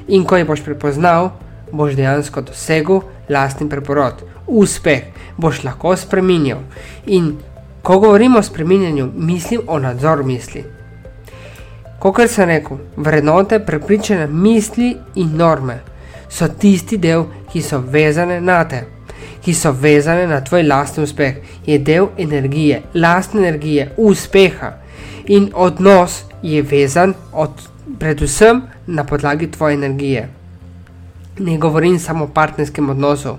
In 0.09 0.25
ko 0.25 0.39
jih 0.39 0.47
boš 0.47 0.65
prepoznal, 0.65 1.31
boš 1.73 1.95
dejansko 1.99 2.43
dosegel 2.47 3.03
lastni 3.29 3.69
preporod, 3.69 4.25
uspeh, 4.47 5.13
boš 5.37 5.65
lahko 5.65 5.97
spremenil. 5.97 6.65
In 7.07 7.37
Ko 7.83 7.99
govorimo 7.99 8.39
o 8.39 8.43
spremenjanju, 8.43 9.11
mislim 9.17 9.61
o 9.67 9.79
nadzoru 9.79 10.25
misli. 10.25 10.65
Kot 11.99 12.31
sem 12.31 12.49
rekel, 12.49 12.77
vrednote, 12.97 13.59
prepričane 13.59 14.27
misli 14.27 14.97
in 15.15 15.37
norme 15.37 15.79
so 16.29 16.49
tisti 16.49 16.97
del, 16.97 17.25
ki 17.53 17.63
so 17.63 17.79
vezane 17.79 18.41
na 18.41 18.65
te, 18.69 18.85
ki 19.45 19.55
so 19.55 19.73
vezane 19.73 20.27
na 20.27 20.41
tvoj 20.45 20.63
lastni 20.63 21.05
uspeh, 21.05 21.37
je 21.67 21.79
del 21.79 22.09
energije, 22.19 22.83
lastne 22.95 23.41
energije, 23.41 23.91
uspeha. 23.97 24.73
In 25.27 25.51
odnos 25.55 26.25
je 26.43 26.63
vezan 26.63 27.15
od, 27.33 27.51
predvsem 27.99 28.63
na 28.87 29.05
podlagi 29.05 29.51
tvoje 29.51 29.75
energije. 29.75 30.29
Ne 31.39 31.59
govorim 31.59 31.99
samo 31.99 32.25
o 32.25 32.29
partnerskem 32.29 32.91
odnosu, 32.91 33.37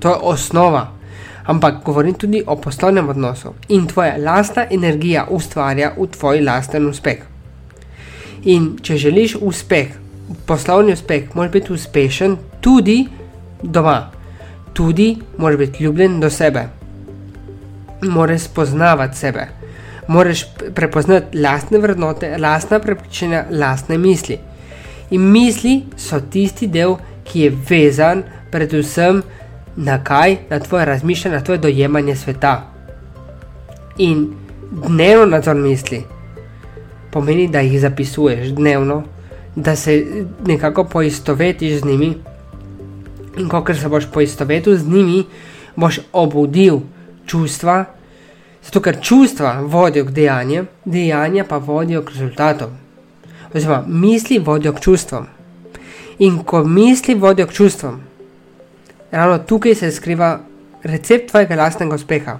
to 0.00 0.08
je 0.08 0.16
osnova 0.22 0.88
ampak 1.44 1.82
govorim 1.84 2.14
tudi 2.14 2.42
o 2.46 2.56
poslovnem 2.56 3.08
odnosu 3.08 3.54
in 3.68 3.86
tvoja 3.86 4.16
lastna 4.18 4.66
energija 4.70 5.26
ustvarja 5.30 5.92
v 5.98 6.06
tvoj 6.06 6.40
lasten 6.40 6.86
uspeh. 6.86 7.18
In 8.44 8.76
če 8.82 8.96
želiš 8.96 9.36
uspeh, 9.40 9.94
poslovni 10.46 10.92
uspeh, 10.92 11.34
moraš 11.34 11.52
biti 11.52 11.72
uspešen 11.72 12.36
tudi 12.60 13.06
doma, 13.62 14.10
tudi 14.72 15.16
moraš 15.38 15.58
biti 15.58 15.84
ljubljen 15.84 16.20
do 16.20 16.30
sebe. 16.30 16.68
Moraš 18.02 18.40
spoznavati 18.40 19.18
sebe, 19.18 19.46
moraš 20.08 20.44
prepoznati 20.74 21.38
lastne 21.38 21.78
vrednote, 21.78 22.38
lastna 22.38 22.78
prepričanja, 22.78 23.44
lastne 23.50 23.98
misli. 23.98 24.38
In 25.10 25.20
misli 25.30 25.82
so 25.96 26.20
tisti 26.20 26.66
del, 26.66 26.96
ki 27.24 27.40
je 27.40 27.52
vezan 27.68 28.22
predvsem 28.50 29.22
na 29.76 30.04
kaj, 30.04 30.36
na 30.50 30.58
tvoje 30.60 30.84
razmišljanje, 30.84 31.36
na 31.36 31.44
tvoje 31.44 31.58
dojemanje 31.58 32.16
sveta. 32.16 32.72
In 33.98 34.32
dnevno 34.88 35.26
nadzor 35.26 35.56
misli 35.56 36.02
pomeni, 37.12 37.48
da 37.48 37.60
jih 37.60 37.80
zapisuješ 37.80 38.48
dnevno, 38.48 39.02
da 39.56 39.76
se 39.76 40.24
nekako 40.46 40.84
poistovetiš 40.84 41.80
z 41.80 41.84
njimi. 41.84 42.14
In 43.36 43.48
ko 43.48 43.64
se 43.74 43.88
boš 43.88 44.06
poistovetil 44.12 44.76
z 44.76 44.88
njimi, 44.88 45.24
boš 45.76 46.00
obudil 46.12 46.80
čustva, 47.26 47.84
zato 48.64 48.80
ker 48.80 49.00
čustva 49.00 49.60
vodijo 49.60 50.04
k 50.04 50.10
dejanjem, 50.10 50.68
dejanja 50.84 51.44
pa 51.48 51.56
vodijo 51.56 52.02
k 52.02 52.10
rezultatom. 52.10 52.70
Oziroma, 53.54 53.84
misli 53.86 54.38
vodijo 54.38 54.72
k 54.72 54.80
čustvom. 54.80 55.26
In 56.18 56.38
ko 56.44 56.64
misli 56.64 57.14
vodijo 57.14 57.46
k 57.46 57.52
čustvom, 57.52 58.00
ravno 59.10 59.38
tukaj 59.38 59.74
se 59.74 59.90
skriva 59.90 60.40
recept 60.82 61.30
tvojega 61.30 61.56
lastnega 61.56 61.94
uspeha. 61.94 62.38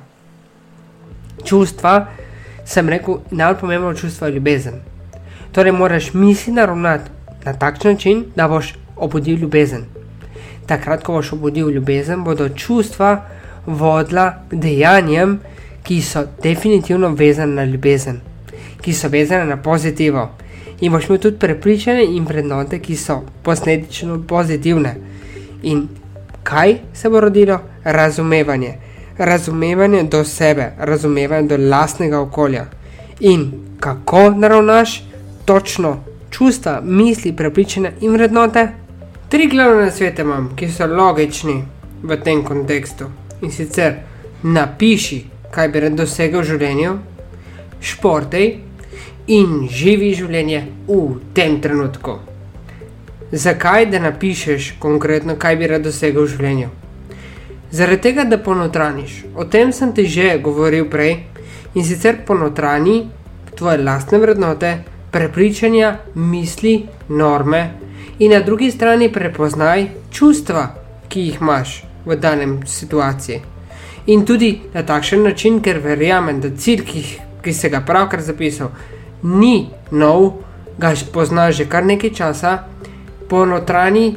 Čustva, 1.44 2.06
sem 2.64 2.88
rekel, 2.88 3.18
pomembno 3.60 3.94
čustvo 3.94 4.26
je 4.26 4.32
ljubezen. 4.32 4.74
Torej, 5.52 5.72
moraš 5.72 6.12
misli 6.14 6.52
naravnati 6.52 7.10
na 7.44 7.52
tak 7.52 7.84
način, 7.84 8.24
da 8.36 8.48
boš 8.48 8.74
obudil 8.96 9.38
ljubezen. 9.38 9.91
Takrat, 10.72 11.02
ko 11.04 11.12
boš 11.12 11.32
obudil 11.32 11.68
ljubezen, 11.68 12.24
bodo 12.24 12.48
čustva 12.48 13.10
vodila 13.66 14.30
k 14.48 14.56
dejanjem, 14.56 15.34
ki 15.84 15.98
so 16.02 16.22
definitivno 16.42 17.10
vezane 17.18 17.54
na 17.54 17.64
ljubezen, 17.64 18.20
ki 18.80 18.92
so 18.92 19.10
vezane 19.12 19.44
na 19.44 19.56
pozitivo. 19.56 20.30
In 20.80 20.92
boš 20.92 21.10
imel 21.10 21.20
tudi 21.20 21.38
prepričane 21.38 22.06
in 22.16 22.24
vrednote, 22.24 22.78
ki 22.78 22.96
so 22.96 23.20
posledično 23.42 24.22
pozitivne. 24.28 24.94
In 25.62 25.88
kaj 26.42 26.78
se 26.94 27.10
bo 27.10 27.20
rodilo? 27.20 27.60
Razumevanje. 27.84 28.74
Razumevanje 29.18 30.02
do 30.02 30.24
sebe, 30.24 30.72
razumevanje 30.78 31.48
do 31.48 31.56
lastnega 31.68 32.20
okolja. 32.20 32.64
In 33.20 33.50
kako 33.80 34.30
naravnaš 34.30 35.02
točno 35.44 35.98
čustva, 36.30 36.80
misli, 36.80 37.36
prepričanja 37.36 37.92
in 38.00 38.12
vrednote? 38.12 38.68
Tri 39.32 39.46
glavne 39.48 39.90
svete 39.90 40.22
imam, 40.22 40.50
ki 40.56 40.68
so 40.68 40.86
logični 40.86 41.54
v 42.02 42.18
tem 42.20 42.42
kontekstu. 42.44 43.08
In 43.40 43.50
sicer 43.50 43.94
napiši, 44.44 45.22
kaj 45.54 45.70
bi 45.72 45.80
rad 45.86 45.96
dosegel 45.96 46.44
v 46.44 46.50
življenju, 46.50 46.92
športej 47.80 48.52
in 49.32 49.56
živi 49.72 50.12
življenje 50.20 50.60
v 50.90 51.00
tem 51.32 51.56
trenutku 51.64 52.18
zakaj 53.32 53.86
da 53.86 53.98
napišeš 53.98 54.74
konkretno, 54.78 55.36
kaj 55.36 55.56
bi 55.56 55.66
rad 55.66 55.82
dosegel 55.82 56.26
v 56.26 56.30
življenju. 56.34 56.68
Zaradi 57.72 58.02
tega, 58.04 58.24
da 58.28 58.38
ponotraniš. 58.38 59.22
O 59.34 59.44
tem 59.44 59.72
sem 59.72 59.94
ti 59.96 60.04
že 60.06 60.36
govoril 60.38 60.88
prej 60.92 61.24
in 61.74 61.84
sicer 61.84 62.20
ponotrani 62.26 63.08
tvoje 63.56 63.78
lastne 63.80 64.18
vrednote, 64.18 64.72
prepričanja, 65.12 65.96
misli, 66.14 66.82
norme 67.08 67.70
in 68.22 68.30
na 68.30 68.40
drugi 68.40 68.70
strani 68.70 69.08
prepoznaj 69.12 69.86
čustva, 70.10 70.68
ki 71.08 71.20
jih 71.20 71.40
imaš 71.40 71.82
v 72.06 72.16
danem 72.16 72.60
situaciji. 72.66 73.40
In 74.06 74.22
tudi 74.26 74.60
na 74.74 74.82
takšen 74.86 75.22
način, 75.22 75.58
ker 75.62 75.80
verjamem, 75.82 76.40
da 76.40 76.50
cilj, 76.56 76.84
ki, 76.86 77.02
ki 77.42 77.52
se 77.52 77.70
ga 77.70 77.80
pravkar 77.86 78.22
zapisal, 78.22 78.70
ni 79.22 79.70
nov, 79.90 80.42
ga 80.78 80.94
poznaš 81.12 81.56
že 81.56 81.66
kar 81.66 81.84
nekaj 81.86 82.14
časa 82.14 82.52
ponotrani 83.28 84.14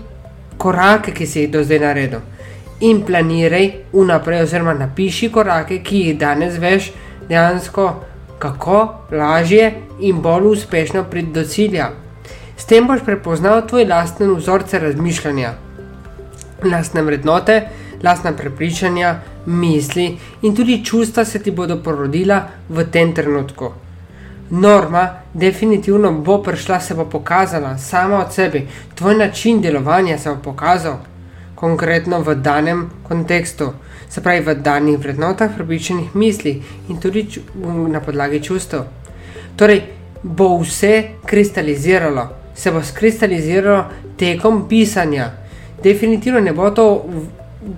korake, 0.57 1.11
ki 1.11 1.25
si 1.25 1.39
jih 1.39 1.51
do 1.51 1.63
zdaj 1.63 1.79
naredil. 1.79 2.21
In 2.85 3.01
planiraj 3.07 3.71
vnaprej, 3.93 4.45
oziroma 4.45 4.77
napiši 4.77 5.31
korake, 5.33 5.81
ki 5.81 6.05
jih 6.05 6.17
danes 6.19 6.61
veš, 6.61 6.93
dejansko 7.29 7.89
kako 8.39 8.87
lažje 9.11 9.73
in 9.99 10.21
bolj 10.21 10.51
uspešno 10.53 11.03
priti 11.09 11.33
do 11.33 11.43
cilja. 11.43 12.04
S 12.65 12.67
tem 12.67 12.87
boš 12.89 13.03
prepoznal 13.05 13.59
tvoj 13.69 13.83
lasten 13.85 14.31
vzorce 14.33 14.79
razmišljanja, 14.81 15.51
lastne 16.65 17.01
vrednote, 17.05 17.59
lastna 18.03 18.31
prepričanja, 18.33 19.11
misli 19.45 20.05
in 20.41 20.55
tudi 20.55 20.79
čustva 20.85 21.25
se 21.25 21.39
ti 21.39 21.51
bodo 21.51 21.75
porodila 21.83 22.39
v 22.69 22.85
tem 22.91 23.11
trenutku. 23.13 23.69
Norma 24.49 25.03
definitivno 25.33 26.11
bo 26.11 26.39
prišla, 26.43 26.79
se 26.79 26.95
bo 26.95 27.05
pokazala 27.05 27.77
sama 27.77 28.23
od 28.25 28.33
sebe, 28.33 28.61
tvoj 28.95 29.15
način 29.15 29.61
delovanja 29.61 30.17
se 30.17 30.29
bo 30.29 30.41
pokazal, 30.43 30.95
konkretno 31.55 32.19
v 32.21 32.35
danem 32.35 32.89
kontekstu, 33.07 33.67
se 34.09 34.23
pravi 34.23 34.41
v 34.41 34.55
danih 34.55 34.97
vrednotah, 34.97 35.53
prepričanih 35.55 36.15
misli 36.15 36.63
in 36.89 36.97
tudi 36.97 37.27
na 37.93 38.01
podlagi 38.01 38.41
čustev. 38.43 38.81
Torej, 39.55 39.83
bo 40.23 40.57
vse 40.57 41.03
kristaliziralo, 41.25 42.44
se 42.55 42.71
bo 42.71 42.83
skristaliziralo 42.83 43.85
tekom 44.17 44.67
pisanja. 44.69 45.31
Definitivno 45.83 46.39
ne 46.39 46.53
bo 46.53 46.69
to 46.71 47.05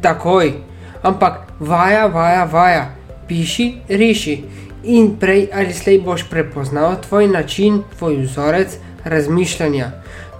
takoj, 0.01 0.53
ampak 1.01 1.39
vaja, 1.59 2.05
vaja, 2.07 2.43
vaja, 2.45 2.89
piši, 3.27 3.73
riši 3.89 4.43
in 4.83 5.15
prej 5.19 5.47
ali 5.53 5.73
slej 5.73 5.99
boš 5.99 6.29
prepoznal 6.29 6.95
tvoj 7.01 7.27
način, 7.27 7.81
tvoj 7.97 8.15
vzorec 8.15 8.77
razmišljanja, 9.03 9.91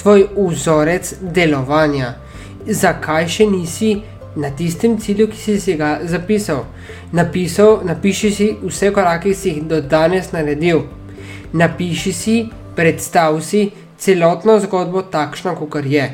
tvoj 0.01 0.27
vzorec 0.37 1.13
delovanja. 1.21 2.13
Zakaj 2.67 3.27
še 3.27 3.45
nisi 3.45 3.97
na 4.35 4.51
tistem 4.55 4.97
cilju, 4.97 5.27
ki 5.27 5.37
si, 5.37 5.59
si 5.59 5.75
ga 5.75 5.99
zapisal? 6.03 6.65
Napisal, 7.11 7.81
napiši 7.83 8.31
si 8.31 8.47
vse 8.61 8.91
korake, 8.93 9.29
ki 9.29 9.35
si 9.35 9.49
jih 9.49 9.63
do 9.63 9.81
danes 9.81 10.31
naredil. 10.31 10.83
Napiši 11.53 12.13
si, 12.13 12.37
predstav 12.75 13.41
si 13.41 13.71
celotno 13.97 14.59
zgodbo 14.59 15.01
takšno, 15.01 15.55
kot 15.55 15.85
je. 15.85 16.07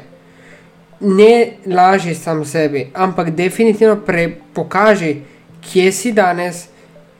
Ne 1.02 1.34
laži 1.68 2.16
sam 2.16 2.46
sebi, 2.46 2.88
ampak 2.94 3.32
definitivno 3.36 3.98
pokaži, 4.54 5.16
kje 5.62 5.92
si 5.92 6.12
danes 6.12 6.68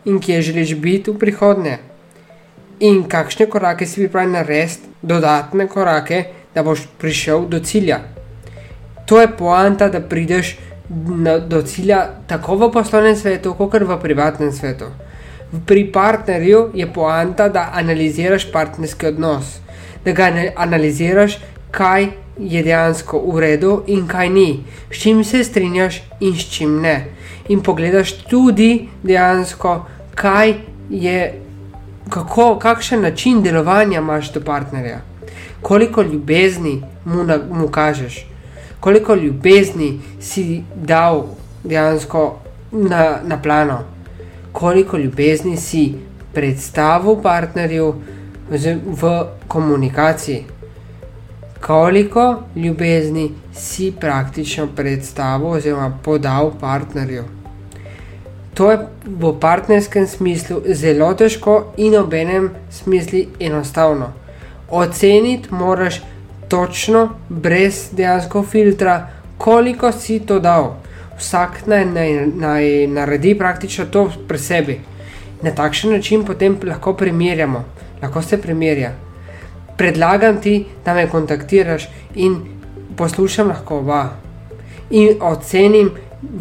in 0.06 0.20
kje 0.20 0.42
želiš 0.42 0.76
biti 0.76 1.12
v 1.12 1.20
prihodnje. 1.20 1.78
In 2.80 3.04
kakšne 3.10 3.46
korake 3.50 3.86
si 3.86 4.02
pripravljen 4.02 4.32
narediti, 4.32 4.90
dodatne 5.02 5.68
korake, 5.68 6.24
da 6.56 6.64
boš 6.64 6.88
prišel 6.98 7.48
do 7.48 7.60
cilja. 7.60 8.00
To 9.06 9.22
je 9.22 9.28
poanta, 9.38 9.90
da 9.90 10.00
prideš 10.00 10.58
na, 10.90 11.40
do 11.40 11.62
cilja 11.62 12.08
tako 12.28 12.56
v 12.56 12.72
poslovnem 12.72 13.16
svetu, 13.16 13.54
kot 13.54 13.74
v 13.74 14.00
privatnem 14.02 14.52
svetu. 14.52 14.86
Pri 15.66 15.92
partnerju 15.92 16.70
je 16.74 16.88
poanta, 16.94 17.50
da 17.50 17.70
analiziraš 17.74 18.52
partnerski 18.52 19.08
odnos, 19.08 19.60
da 20.06 20.12
ga 20.12 20.32
analiziraš, 20.56 21.38
kaj 21.72 22.08
je 22.40 22.64
dejansko 22.64 23.20
v 23.34 23.40
redu 23.40 23.84
in 23.88 24.08
kaj 24.08 24.30
ni, 24.30 24.64
s 24.92 25.02
čim 25.02 25.24
se 25.24 25.44
strinjaš 25.44 26.02
in 26.20 26.36
s 26.36 26.50
čim 26.50 26.82
ne. 26.82 27.06
In 27.48 27.62
pogledaš 27.64 28.14
tudi 28.30 28.90
dejansko, 29.04 29.86
kaj 30.16 30.54
je, 30.90 31.42
kako, 32.10 32.56
kakšen 32.60 33.02
način 33.02 33.42
delovanja 33.44 34.00
imaš 34.00 34.34
do 34.34 34.42
partnerja, 34.42 35.02
koliko 35.62 36.02
ljubezni 36.02 36.82
mu, 37.06 37.24
na, 37.24 37.40
mu 37.52 37.68
kažeš, 37.68 38.26
koliko 38.80 39.16
ljubezni 39.16 40.00
si 40.22 40.64
dal 40.76 41.24
dejansko 41.64 42.40
na, 42.72 43.20
na 43.24 43.42
plano, 43.42 43.80
koliko 44.52 44.98
ljubezni 44.98 45.58
si 45.58 45.94
predstavil 46.34 47.22
partnerju 47.22 47.94
v 48.50 49.26
komunikaciji. 49.48 50.46
Koliko 51.62 52.44
ljubezni 52.56 53.32
si 53.54 53.94
praktično 54.00 54.68
predstavil 54.76 55.48
oziroma 55.48 56.00
podal 56.04 56.52
partnerju? 56.60 57.24
To 58.54 58.72
je 58.72 58.78
v 59.06 59.40
partnerskem 59.40 60.08
smislu 60.08 60.62
zelo 60.66 61.14
težko 61.14 61.74
in 61.78 61.96
v 61.98 62.20
enem 62.22 62.50
smislu 62.72 63.20
enostavno. 63.40 64.12
Oceniti 64.70 65.50
moraš 65.52 66.02
točno, 66.48 67.10
brez 67.30 67.90
dejansko 67.92 68.44
filtra, 68.44 69.08
koliko 69.38 69.92
si 69.92 70.20
to 70.20 70.40
dal. 70.40 70.76
Vsak 71.18 71.66
naj, 71.66 71.86
naj, 71.86 72.12
naj 72.36 72.88
naredi 72.88 73.38
praktično 73.38 73.86
to 73.86 74.10
pri 74.28 74.38
sebi. 74.38 74.80
Na 75.42 75.52
takšen 75.52 75.92
način 75.92 76.26
potem 76.26 76.58
lahko 76.64 76.94
primerjamo, 76.94 77.64
lahko 78.04 78.22
se 78.22 78.38
primerja. 78.42 78.92
Predlagam 79.78 80.42
ti, 80.42 80.66
da 80.86 80.94
me 80.94 81.08
kontaktiraš 81.10 81.88
in 82.16 82.36
poslušam 82.98 83.48
lahko 83.48 83.80
oba. 83.80 84.10
In 84.90 85.18
ocenim 85.22 85.92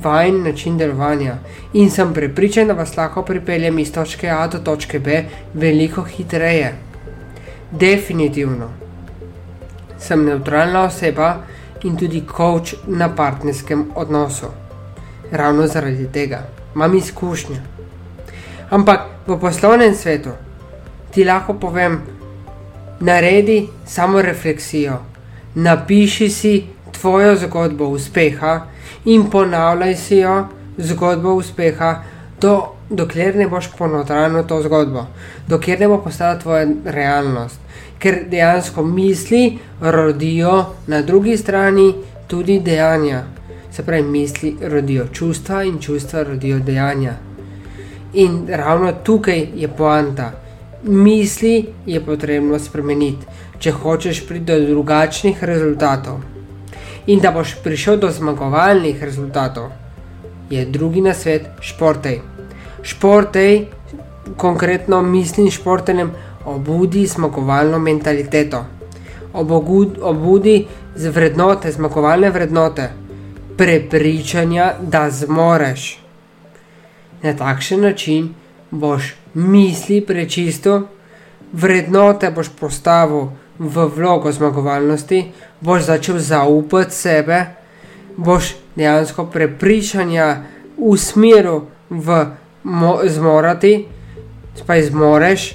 vajen 0.03 0.43
način 0.43 0.79
delovanja 0.79 1.37
in 1.73 1.91
sem 1.91 2.15
prepričan, 2.15 2.67
da 2.67 2.73
vas 2.73 2.97
lahko 2.97 3.23
pripeljem 3.23 3.79
iz 3.79 3.93
točke 3.93 4.31
A 4.31 4.47
do 4.47 4.59
točke 4.59 4.99
B 4.99 5.25
veliko 5.55 6.03
hitreje. 6.03 6.75
Definitivno 7.71 8.69
sem 9.99 10.25
neutralna 10.25 10.83
oseba 10.85 11.37
in 11.83 11.97
tudi 11.97 12.23
coach 12.37 12.75
na 12.87 13.15
partnerskem 13.15 13.91
odnosu. 13.95 14.47
Ravno 15.31 15.67
zaradi 15.67 16.09
tega 16.13 16.43
imam 16.75 16.95
izkušnje. 16.95 17.61
Ampak 18.71 19.01
v 19.27 19.39
poslovnem 19.41 19.95
svetu 19.95 20.31
ti 21.13 21.25
lahko 21.25 21.55
povem, 21.55 22.01
naredi 23.01 23.69
samo 23.87 24.23
refleksijo, 24.23 24.99
napiši 25.55 26.31
si 26.31 26.65
tvojo 26.93 27.37
zgodbo 27.37 27.89
uspeha 27.89 28.61
in 29.05 29.31
ponavljaj 29.31 29.97
si 29.97 30.17
jo 30.17 30.47
zgodbo 30.79 31.35
uspeha, 31.35 32.03
do, 32.41 32.63
dokler 32.91 33.37
ne 33.37 33.49
boš 33.49 33.71
ponotranil 33.79 34.47
to 34.47 34.63
zgodbo, 34.63 35.07
dokler 35.49 35.81
ne 35.81 35.89
bo 35.89 35.99
postala 35.99 36.39
tvoja 36.39 36.67
realnost. 36.85 37.61
Ker 37.99 38.25
dejansko 38.31 38.83
misli 38.83 39.59
rodijo 39.81 40.65
na 40.87 41.03
drugi 41.03 41.37
strani 41.37 41.95
tudi 42.27 42.61
dejanja. 42.61 43.23
Se 43.73 43.83
pravi, 43.83 44.03
misli 44.03 44.57
rodijo 44.61 45.07
čustva 45.13 45.63
in 45.63 45.79
čustva 45.79 46.23
rodijo 46.23 46.59
dejanja. 46.59 47.15
In 48.13 48.47
ravno 48.49 48.93
tukaj 48.93 49.47
je 49.55 49.69
poanta. 49.69 50.42
Misli 50.83 51.67
je 51.87 52.01
potrebno 52.01 52.59
spremeniti, 52.59 53.27
če 53.59 53.71
hočeš 53.71 54.25
priti 54.27 54.51
do 54.51 54.59
drugačnih 54.67 55.45
rezultatov 55.45 56.19
in 57.07 57.21
da 57.23 57.31
boš 57.31 57.55
prišel 57.63 58.01
do 58.03 58.11
zmagovalnih 58.11 59.03
rezultatov, 59.03 59.71
je 60.51 60.65
drugi 60.67 61.01
na 61.01 61.15
svet 61.15 61.47
športej. 61.61 62.21
Športej, 62.83 63.67
konkretno 64.37 65.03
mislim 65.03 65.51
športenem, 65.51 66.11
obudi 66.45 67.07
zmagovalno 67.07 67.79
mentaliteto, 67.79 68.65
obudi 69.33 70.67
vrednote, 70.97 71.73
zmagovalne 71.73 72.31
vrednote, 72.31 72.91
prepričanja, 73.57 74.75
da 74.81 75.11
zmoreš. 75.11 75.99
Na 77.23 77.37
takšen 77.37 77.81
način 77.81 78.35
boš 78.71 79.15
misli 79.35 80.01
prečisto, 80.01 80.83
vrednote 81.53 82.31
boš 82.31 82.49
postavil 82.61 83.29
v 83.59 83.87
vlogo 83.97 84.33
zmagovalnosti, 84.33 85.25
boš 85.61 85.83
začel 85.83 86.19
zaupati 86.19 86.95
sebe, 86.95 87.47
boš 88.17 88.55
dejansko 88.77 89.27
prepričanja 89.27 90.43
usmeril 90.77 91.61
v 91.91 92.27
zmorati, 93.09 93.87
spaj 94.57 94.83
zmoreš. 94.83 95.53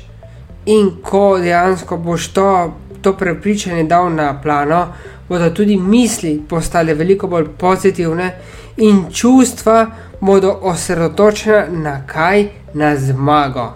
In 0.66 0.92
ko 1.04 1.38
dejansko 1.40 1.98
boš 1.98 2.28
to, 2.28 2.74
to 3.02 3.14
prepričanje 3.18 3.84
dal 3.84 4.10
na 4.14 4.42
plano, 4.42 4.88
bodo 5.30 5.50
tudi 5.50 5.78
misli 5.78 6.42
postale 6.50 6.94
veliko 6.94 7.28
bolj 7.28 7.48
pozitivne 7.58 8.32
in 8.78 9.06
čustva 9.12 9.86
bodo 10.22 10.60
osredotočena 10.62 11.66
na 11.70 12.02
kaj, 12.08 12.48
na 12.74 12.96
zmago 12.96 13.74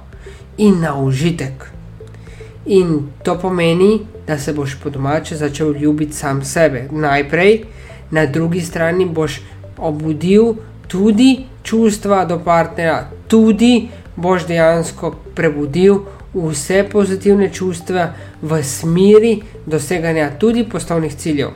in 0.57 0.79
na 0.79 0.95
užitek. 0.97 1.71
In 2.65 3.07
to 3.23 3.39
pomeni, 3.39 3.99
da 4.27 4.37
se 4.37 4.53
boš 4.53 4.77
po 4.83 4.89
domače 4.89 5.35
začel 5.35 5.73
ljubiti 5.73 6.13
sam 6.13 6.43
sebe. 6.45 6.87
Najprej, 6.91 7.63
na 8.11 8.25
drugi 8.25 8.61
strani 8.61 9.05
boš 9.05 9.41
obudil 9.77 10.53
tudi 10.87 11.45
čustva 11.63 12.25
do 12.25 12.39
partnera, 12.39 13.09
tudi 13.27 13.89
boš 14.15 14.47
dejansko 14.47 15.15
prebudil 15.35 15.99
vse 16.33 16.83
pozitivne 16.91 17.49
čustva 17.53 18.13
v 18.41 18.63
smeri 18.63 19.41
doseganja 19.65 20.29
tudi 20.39 20.63
poslovnih 20.69 21.15
ciljev. 21.15 21.49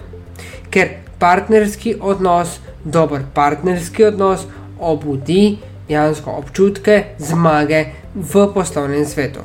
Ker 0.70 0.90
partnerski 1.20 1.96
odnos, 2.02 2.60
dober 2.84 3.22
partnerski 3.34 4.04
odnos, 4.04 4.48
obudi 4.80 5.58
dejansko 5.88 6.32
občutke 6.32 7.04
zmage 7.20 7.86
v 8.16 8.48
poslovnem 8.54 9.06
svetu. 9.06 9.40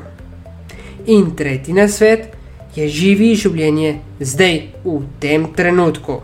In 1.07 1.37
tretji 1.37 1.75
na 1.75 1.89
svet 1.89 2.29
je 2.75 2.89
živi 2.89 3.35
življenje 3.35 3.99
zdaj, 4.21 4.61
v 4.85 5.03
tem 5.21 5.49
trenutku. 5.57 6.21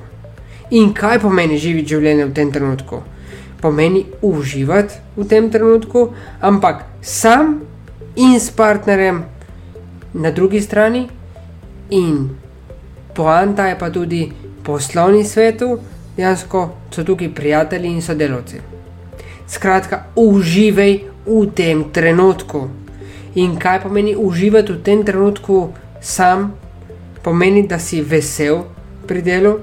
In 0.70 0.92
kaj 0.94 1.20
pomeni 1.22 1.58
živeti 1.58 1.94
življenje 1.94 2.26
v 2.26 2.34
tem 2.34 2.52
trenutku? 2.52 3.02
Pomeni 3.60 4.04
uživati 4.22 5.00
v 5.16 5.26
tem 5.26 5.50
trenutku, 5.50 6.10
ampak 6.40 6.84
sam 7.00 7.62
in 8.16 8.38
s 8.40 8.50
partnerjem 8.50 9.24
na 10.14 10.30
drugi 10.30 10.60
strani, 10.60 11.06
in 11.90 12.30
poanta 13.14 13.68
je 13.68 13.78
pa 13.78 13.90
tudi 13.90 14.22
poslovni 14.64 15.24
svet, 15.24 15.62
dejansko 16.16 16.70
so 16.90 17.04
tukaj 17.04 17.34
prijatelji 17.34 17.92
in 17.92 18.02
sodelavci. 18.02 18.75
Skratka, 19.48 20.04
uživaj 20.16 20.98
v 21.26 21.46
tem 21.54 21.84
trenutku. 21.92 22.68
In 23.34 23.56
kaj 23.58 23.82
pomeni 23.82 24.16
uživati 24.16 24.72
v 24.72 24.82
tem 24.82 25.04
trenutku 25.04 25.72
sam, 26.00 26.54
pomeni, 27.22 27.66
da 27.66 27.78
si 27.78 28.02
vesel 28.02 28.64
pri 29.06 29.22
delu 29.22 29.58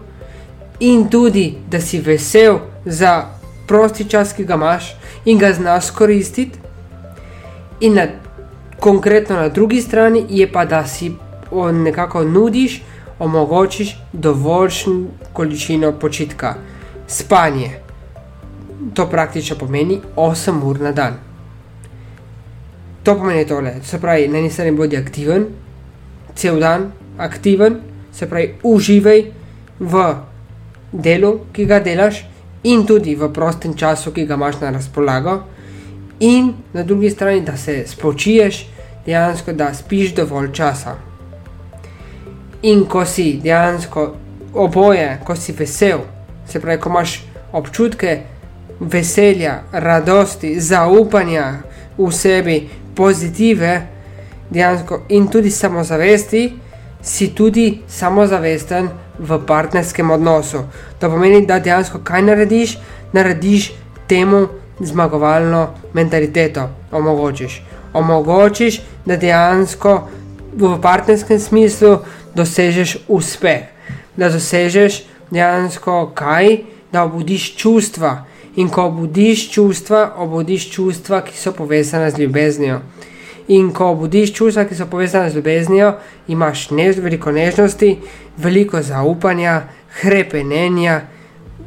in 0.79 1.07
tudi, 1.09 1.57
da 1.67 1.79
si 1.81 1.99
vesel 1.99 2.59
za 2.85 3.29
prosti 3.67 4.09
čas, 4.09 4.33
ki 4.33 4.45
ga 4.45 4.55
imaš 4.55 4.95
in 5.25 5.37
ga 5.37 5.53
znaš 5.53 5.91
koristiti. 5.91 6.59
In 7.79 7.95
na, 7.95 8.07
konkretno 8.79 9.35
na 9.35 9.49
drugi 9.49 9.81
strani 9.81 10.25
je 10.29 10.51
pa, 10.51 10.65
da 10.65 10.87
si 10.87 11.11
nekako 11.73 12.23
nudiš, 12.23 12.81
omogočiš 13.19 13.97
dovoljšno 14.13 15.05
količino 15.33 15.91
počitka, 15.91 16.55
spanje. 17.07 17.82
To 18.93 19.09
praktično 19.09 19.57
pomeni 19.57 20.01
8 20.15 20.63
ur 20.63 20.81
na 20.81 20.91
dan. 20.91 21.13
To 23.03 23.15
pomeni 23.15 23.47
tole, 23.47 23.73
se 23.83 23.99
pravi, 23.99 24.27
na 24.27 24.37
eni 24.37 24.49
strani 24.49 24.71
bodi 24.71 24.97
aktiven, 24.97 25.45
cel 26.35 26.59
dan 26.59 26.91
aktiven, 27.17 27.79
se 28.13 28.29
pravi, 28.29 28.53
uživaj 28.63 29.23
v 29.79 30.03
delu, 30.91 31.33
ki 31.53 31.65
ga 31.65 31.79
delaš, 31.83 32.23
in 32.63 32.85
tudi 32.87 33.15
v 33.15 33.27
prostem 33.33 33.75
času, 33.75 34.11
ki 34.11 34.25
ga 34.25 34.37
imaš 34.39 34.61
na 34.61 34.71
razpolago, 34.71 35.41
in 36.19 36.53
na 36.73 36.83
drugi 36.83 37.09
strani, 37.09 37.41
da 37.41 37.57
se 37.57 37.83
spočiješ, 37.87 38.65
dejansko, 39.05 39.53
da 39.53 39.73
spiš 39.73 40.15
dovolj 40.15 40.53
časa. 40.53 40.95
In 42.61 42.85
ko 42.85 43.05
si 43.05 43.33
dejansko 43.43 44.13
oboje, 44.53 45.19
ko 45.25 45.35
si 45.35 45.51
vesel, 45.51 46.05
se 46.47 46.59
pravi, 46.59 46.79
ko 46.79 46.89
imaš 46.89 47.23
občutke 47.51 48.21
veselja, 48.79 49.63
radosti, 49.71 50.59
zaupanja 50.59 51.63
v 51.97 52.11
sebi, 52.11 52.69
pozitive 52.95 53.81
dejansko 54.49 55.03
in 55.09 55.27
tudi 55.27 55.51
samozavesti, 55.51 56.53
si 57.01 57.27
tudi 57.35 57.81
samozavesten 57.87 58.89
v 59.19 59.39
partnerskem 59.47 60.11
odnosu. 60.11 60.63
To 60.99 61.09
pomeni, 61.09 61.45
da 61.45 61.59
dejansko 61.59 61.99
kaj 62.03 62.21
narediš, 62.21 62.77
narediš 63.13 63.71
temu 64.07 64.47
zmagovalno 64.79 65.67
mentaliteto, 65.93 66.69
omogočiš. 66.91 67.61
Omogočiš, 67.93 68.81
da 69.05 69.17
dejansko 69.17 70.07
v 70.53 70.77
partnerskem 70.81 71.39
smislu 71.39 71.97
dosežeš 72.35 72.97
uspeh, 73.07 73.69
da 74.17 74.29
dosežeš 74.29 75.03
dejansko 75.31 76.11
kaj, 76.15 76.57
da 76.91 77.03
obudiš 77.03 77.55
čustva. 77.57 78.25
In 78.55 78.69
ko 78.69 78.85
obudiš 78.85 79.49
čustva, 79.51 80.13
obudiš 80.17 80.69
čustva, 80.71 81.21
ki 81.21 81.37
so 81.37 81.51
povezane 81.51 82.11
z 82.11 82.19
ljubeznijo. 82.19 82.79
In 83.47 83.71
ko 83.73 83.89
obudiš 83.91 84.33
čustva, 84.33 84.65
ki 84.65 84.75
so 84.75 84.85
povezane 84.85 85.29
z 85.29 85.35
ljubeznijo, 85.35 85.93
imaš 86.27 86.69
než, 86.69 86.97
veliko 86.97 87.31
nežnosti, 87.31 87.97
veliko 88.37 88.81
zaupanja, 88.81 89.61
krepenja, 90.01 91.01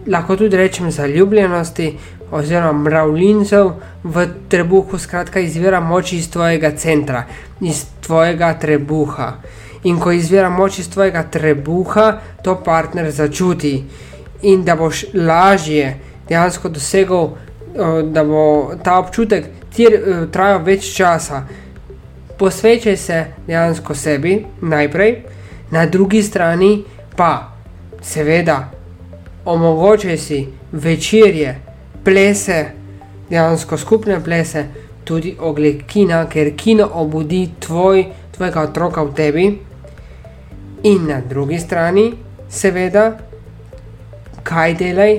lahko 0.07 0.37
tudi 0.37 0.57
rečem 0.57 0.91
zaljubljenosti, 0.91 1.97
oziroma 2.31 2.73
mravljincev 2.73 3.71
v 4.05 4.27
trebuhu, 4.49 4.99
skratka, 4.99 5.41
izvira 5.41 5.81
moč 5.81 6.13
iz 6.13 6.31
tvojega 6.31 6.71
centra, 6.77 7.25
iz 7.61 7.85
tvojega 8.07 8.55
trebuha. 8.59 9.33
In 9.85 10.01
ko 10.01 10.13
izvira 10.13 10.51
moč 10.51 10.79
iz 10.79 10.91
tvojega 10.91 11.23
trebuha, 11.31 12.19
to 12.43 12.57
partner 12.65 13.11
začuti 13.11 13.85
in 14.43 14.65
da 14.65 14.77
boš 14.77 15.05
lažje 15.15 15.97
dejansko 16.29 16.69
dosegel, 16.69 17.29
eh, 17.29 18.03
da 18.03 18.25
bo 18.25 18.75
ta 18.83 18.99
občutek 18.99 19.47
eh, 19.79 20.27
trajal 20.33 20.63
več 20.65 20.95
časa. 20.97 21.43
Posvečaj 22.39 22.97
se 22.97 23.25
dejansko 23.47 23.95
sebi 23.95 24.45
najprej, 24.61 25.23
na 25.71 25.87
drugi 25.87 26.23
strani 26.23 26.85
pa 27.17 27.53
seveda 28.03 28.71
omogočaj 29.45 30.19
si 30.19 30.47
večerje 30.73 31.61
plese, 32.05 32.65
dejansko 33.31 33.79
skupne 33.79 34.21
plese, 34.25 34.67
tudi 35.05 35.37
ogled 35.39 35.87
kina, 35.87 36.27
ker 36.29 36.53
kino 36.57 36.89
obudi 36.95 37.49
tvoj, 37.61 38.05
tvojega 38.37 38.63
otroka 38.63 39.03
v 39.03 39.15
tebi. 39.15 39.47
In 40.83 41.07
na 41.07 41.21
drugi 41.21 41.59
strani, 41.59 42.13
seveda, 42.51 43.07
kaj 44.43 44.75
delaj, 44.75 45.15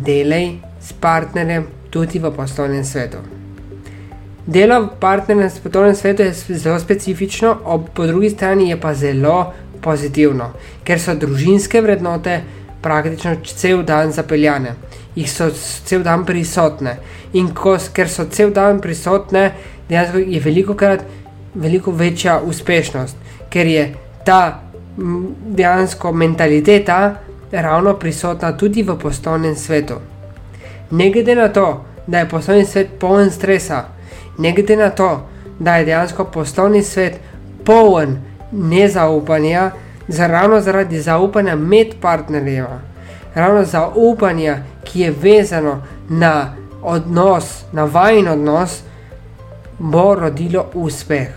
delaj 0.00 0.50
s 0.80 0.92
partnerjem 0.92 1.66
tudi 1.90 2.18
v 2.18 2.32
poslovnem 2.36 2.84
svetu. 2.84 3.18
Delo 4.46 4.88
partnerja 5.00 5.48
na 5.48 5.50
poslovnem 5.62 5.94
svetu 5.94 6.22
je 6.22 6.32
zelo 6.32 6.78
specifično, 6.78 7.56
ob, 7.64 7.88
po 7.94 8.06
drugi 8.06 8.30
strani 8.30 8.70
je 8.70 8.80
pa 8.80 8.94
zelo 8.94 9.52
pozitivno, 9.82 10.50
ker 10.84 11.00
so 11.00 11.14
družinske 11.14 11.80
vrednote 11.80 12.40
praktično 12.82 13.36
cel 13.44 13.82
dan 13.86 14.12
zapeljane, 14.12 14.74
jih 15.14 15.30
so 15.30 15.50
cel 15.84 16.02
dan 16.02 16.24
prisotne. 16.26 16.96
In 17.32 17.52
ko, 17.54 17.76
ker 17.94 18.08
so 18.10 18.26
cel 18.30 18.50
dan 18.50 18.80
prisotne, 18.80 19.52
dejansko 19.88 20.18
je 20.18 20.40
veliko 20.40 20.74
krat 20.74 21.04
veliko 21.54 21.90
večja 21.90 22.40
uspešnost, 22.44 23.16
ker 23.50 23.66
je 23.66 23.94
ta 24.24 24.62
dejansko 25.56 26.12
mentaliteta 26.12 27.14
ravno 27.52 27.94
prisotna 27.94 28.56
tudi 28.56 28.82
v 28.82 28.98
poslovnem 28.98 29.56
svetu. 29.56 29.94
Ne 30.90 31.10
glede 31.10 31.34
na 31.34 31.48
to, 31.48 31.84
da 32.06 32.18
je 32.18 32.28
poslovni 32.28 32.64
svet 32.64 32.88
poln 33.00 33.30
stresa, 33.30 33.84
ne 34.38 34.52
glede 34.52 34.76
na 34.76 34.90
to, 34.90 35.28
da 35.58 35.76
je 35.76 35.84
dejansko 35.84 36.24
poslovni 36.24 36.82
svet 36.82 37.20
poln 37.64 38.18
nezaupanja, 38.52 39.70
ravno 40.18 40.60
zaradi 40.60 41.00
zaupanja 41.00 41.56
med 41.56 41.86
partnerji, 42.00 42.62
ravno 43.34 43.64
zaupanja, 43.64 44.56
ki 44.84 45.00
je 45.00 45.14
vezano 45.22 45.82
na 46.08 46.54
odnos, 46.82 47.64
na 47.72 47.84
vajen 47.84 48.28
odnos, 48.28 48.82
bo 49.78 50.14
rodilo 50.14 50.66
uspeh. 50.74 51.28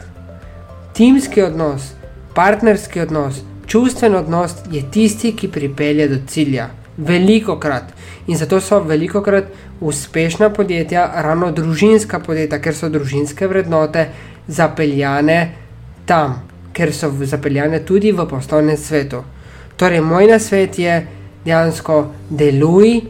Timski 0.93 1.41
odnos, 1.41 1.93
partnerski 2.33 3.01
odnos, 3.01 3.41
čustven 3.67 4.15
odnos 4.15 4.55
je 4.71 4.83
tisti, 4.91 5.33
ki 5.35 5.51
pripelje 5.51 6.07
do 6.07 6.19
cilja. 6.27 6.69
Veliko 6.97 7.57
krat. 7.59 7.91
In 8.27 8.37
zato 8.37 8.59
so 8.61 8.79
veliko 8.79 9.21
krat 9.21 9.51
uspešna 9.81 10.49
podjetja, 10.49 11.11
ravno 11.15 11.51
družinska 11.51 12.19
podjetja, 12.19 12.61
ker 12.61 12.75
so 12.75 12.89
družinske 12.89 13.47
vrednote 13.47 14.07
zapeljane 14.47 15.39
tam, 16.05 16.39
ker 16.73 16.93
so 16.93 17.11
zapeljane 17.21 17.81
tudi 17.85 18.11
v 18.11 18.27
poslovnem 18.29 18.77
svetu. 18.77 19.23
Torej, 19.77 20.01
moj 20.01 20.31
nasvet 20.31 20.79
je 20.79 21.01
dejansko 21.45 22.05
deluj 22.29 23.01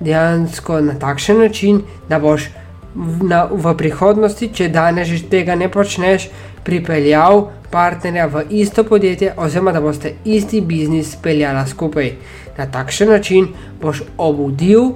dejansko 0.00 0.80
na 0.80 0.94
takšen 0.98 1.38
način, 1.38 1.82
da 2.08 2.18
boš 2.18 2.48
v, 2.94 3.24
na, 3.28 3.44
v 3.50 3.74
prihodnosti, 3.76 4.48
če 4.54 4.68
danes 4.68 5.08
že 5.08 5.28
tega 5.30 5.54
ne 5.54 5.68
počneš, 5.68 6.30
pripeljal 6.64 7.48
partnerja 7.70 8.26
v 8.26 8.44
isto 8.50 8.84
podjetje, 8.84 9.34
oziroma 9.36 9.72
da 9.72 9.80
boste 9.80 10.14
isti 10.24 10.60
biznis 10.60 11.12
speljala 11.12 11.66
skupaj. 11.66 12.12
Na 12.58 12.66
takšen 12.66 13.08
način 13.08 13.48
boš 13.82 14.02
obudil 14.18 14.90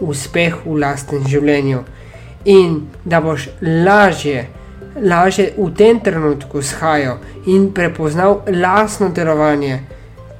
uspeh 0.00 0.54
v 0.66 0.76
lastnem 0.78 1.24
življenju 1.26 1.82
in 2.44 2.80
da 3.04 3.20
boš 3.20 3.48
lažje, 3.62 4.46
lažje 5.02 5.52
v 5.56 5.70
tem 5.76 6.00
trenutku 6.00 6.62
shajal 6.62 7.18
in 7.46 7.72
prepoznal 7.74 8.42
lastno 8.48 9.08
delovanje. 9.08 9.80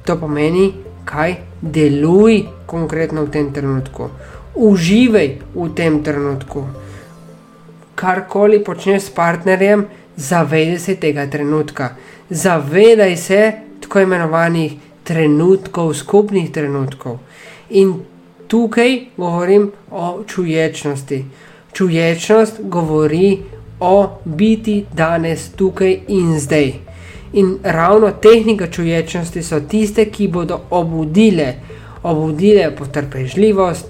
To 0.05 0.15
pomeni, 0.17 0.71
kaj 1.05 1.35
deluj 1.61 2.43
konkretno 2.65 3.25
v 3.25 3.33
tem 3.33 3.53
trenutku. 3.53 4.09
Uživaj 4.55 5.29
v 5.55 5.69
tem 5.75 6.03
trenutku. 6.03 6.65
Karkoli 7.95 8.63
počneš 8.63 9.09
s 9.09 9.13
partnerjem, 9.13 9.85
zavedaj 10.19 10.79
se 10.79 10.95
tega 10.95 11.27
trenutka. 11.27 11.95
Zavedaj 12.29 13.17
se 13.17 13.51
tako 13.79 13.99
imenovanih 13.99 14.73
trenutkov, 15.03 15.93
skupnih 15.93 16.51
trenutkov. 16.51 17.17
In 17.69 17.93
tukaj 18.47 18.99
govorim 19.17 19.71
o 19.91 20.23
čuječnosti. 20.27 21.25
Čuječnost 21.73 22.59
govori 22.61 23.37
o 23.79 24.19
biti 24.25 24.85
danes, 24.93 25.49
tukaj 25.55 25.99
in 26.07 26.39
zdaj. 26.39 26.73
In 27.33 27.57
ravno 27.63 28.11
tehnike 28.11 28.67
čuječnosti 28.71 29.43
so 29.43 29.59
tiste, 29.59 30.05
ki 30.05 30.27
bodo 30.27 30.59
obudile, 30.69 31.53
obudile 32.03 32.71
potrpežljivost, 32.75 33.85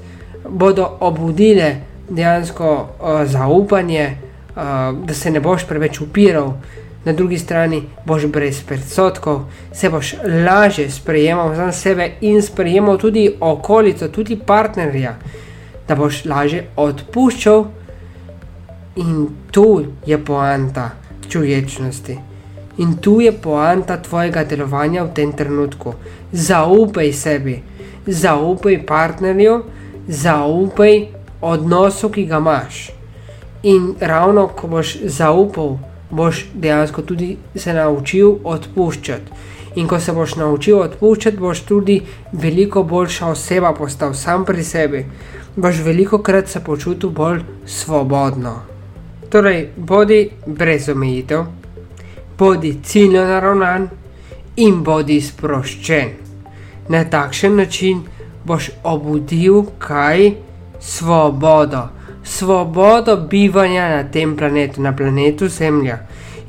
bodo 0.50 0.98
obudile 1.00 1.76
dejansko 2.10 2.74
uh, 2.74 3.24
zaupanje, 3.26 4.29
uh, 4.60 5.06
da 5.06 5.14
se 5.14 5.32
ne 5.32 5.40
boš 5.40 5.64
preveč 5.68 6.02
upiral, 6.02 6.54
na 7.06 7.14
drugi 7.14 7.38
strani 7.38 7.84
boš 8.06 8.26
brez 8.26 8.64
predsotkov, 8.64 9.42
se 9.74 9.90
boš 9.90 10.14
lažje 10.46 10.90
sprejemal 10.92 11.56
za 11.56 11.72
sebe 11.72 12.12
in 12.22 12.42
sprejemal 12.42 12.98
tudi 12.98 13.36
okolico, 13.40 14.08
tudi 14.08 14.40
partnerja, 14.46 15.16
da 15.88 15.96
boš 15.96 16.26
lažje 16.26 16.68
odpuščal. 16.76 17.66
In 18.96 19.28
tu 19.52 19.86
je 20.06 20.18
poanta 20.26 20.90
čuječnosti. 21.30 22.18
In 22.78 22.98
tu 22.98 23.22
je 23.22 23.32
poanta 23.32 23.98
tvojega 24.02 24.44
delovanja 24.44 25.04
v 25.04 25.14
tem 25.14 25.32
trenutku. 25.34 25.94
Zaupaj 26.32 27.14
sebi, 27.14 27.62
zaupaj 28.08 28.86
partnerju, 28.86 29.64
zaupaj 30.08 31.06
odnosu, 31.42 32.10
ki 32.10 32.26
ga 32.26 32.38
imaš. 32.38 32.99
In 33.64 33.96
ravno 34.00 34.48
ko 34.48 34.68
boš 34.68 34.98
zaupal, 35.04 35.78
boš 36.12 36.46
dejansko 36.54 37.02
tudi 37.02 37.38
se 37.56 37.74
naučil 37.74 38.38
odpuščati. 38.44 39.32
In 39.76 39.88
ko 39.88 40.00
se 40.00 40.14
boš 40.14 40.36
naučil 40.36 40.80
odpuščati, 40.80 41.38
boš 41.38 41.60
tudi 41.68 42.02
veliko 42.32 42.84
boljša 42.84 43.28
oseba 43.28 43.74
postal 43.74 44.14
sam 44.14 44.46
pri 44.46 44.64
sebi. 44.64 45.06
Boš 45.56 45.84
veliko 45.84 46.22
krat 46.24 46.48
se 46.48 46.64
počutil 46.64 47.10
bolj 47.10 47.44
svobodno. 47.66 48.56
Torej, 49.30 49.70
bodi 49.78 50.30
brez 50.46 50.90
omejitev, 50.90 51.44
bodi 52.38 52.78
ciljno 52.84 53.26
naravnan 53.28 53.90
in 54.56 54.84
bodi 54.84 55.22
sproščen. 55.22 56.16
Na 56.90 57.04
takšen 57.04 57.56
način 57.56 58.02
boš 58.46 58.72
obudil 58.84 59.64
kaj 59.78 60.32
svobodo 60.80 61.99
svobodo 62.30 63.18
bivanja 63.18 63.90
na 63.90 64.04
tem 64.04 64.36
planetu, 64.38 64.82
na 64.82 64.96
planetu 64.96 65.48
Zemlja 65.50 65.98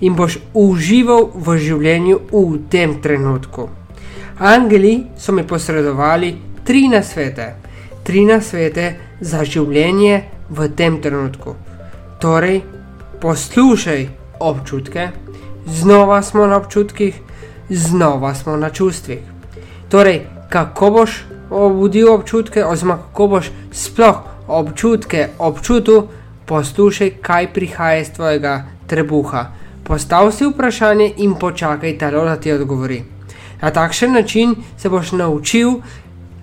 in 0.00 0.14
boš 0.16 0.38
užival 0.54 1.30
v 1.34 1.56
življenju 1.56 2.18
v 2.32 2.58
tem 2.70 3.00
trenutku. 3.00 3.68
Angeli 4.38 5.06
so 5.16 5.32
mi 5.32 5.44
posredovali 5.44 6.34
tri 6.64 6.86
nasvete, 6.88 7.54
tri 8.04 8.24
nasvete 8.28 8.86
za 9.20 9.44
življenje 9.44 10.22
v 10.50 10.68
tem 10.76 11.00
trenutku. 11.00 11.56
Torej, 12.20 12.60
poslušaj 13.20 14.08
občutke, 14.40 15.10
znova 15.66 16.22
smo 16.22 16.46
na 16.46 16.60
občutkih, 16.60 17.16
znova 17.70 18.34
smo 18.34 18.56
na 18.56 18.70
čustvih. 18.70 19.20
Torej, 19.88 20.24
kako 20.48 20.90
boš 20.90 21.22
obudil 21.50 22.12
občutke, 22.12 22.64
oziroma 22.64 22.98
kako 23.00 23.28
boš 23.36 23.52
sploh 23.72 24.29
občutke 24.50 25.28
občutil, 25.38 26.02
poslušaj, 26.46 27.10
kaj 27.22 27.52
prihaja 27.54 28.00
iz 28.00 28.10
tvojega 28.10 28.64
trebuha. 28.86 29.46
Postav 29.84 30.32
si 30.32 30.46
vprašanje 30.46 31.12
in 31.16 31.34
počakaj, 31.34 31.96
da 31.98 32.36
ti 32.36 32.52
odgovori. 32.52 33.02
Na 33.62 33.70
takšen 33.70 34.12
način 34.12 34.54
se 34.78 34.88
boš 34.88 35.12
naučil, 35.12 35.70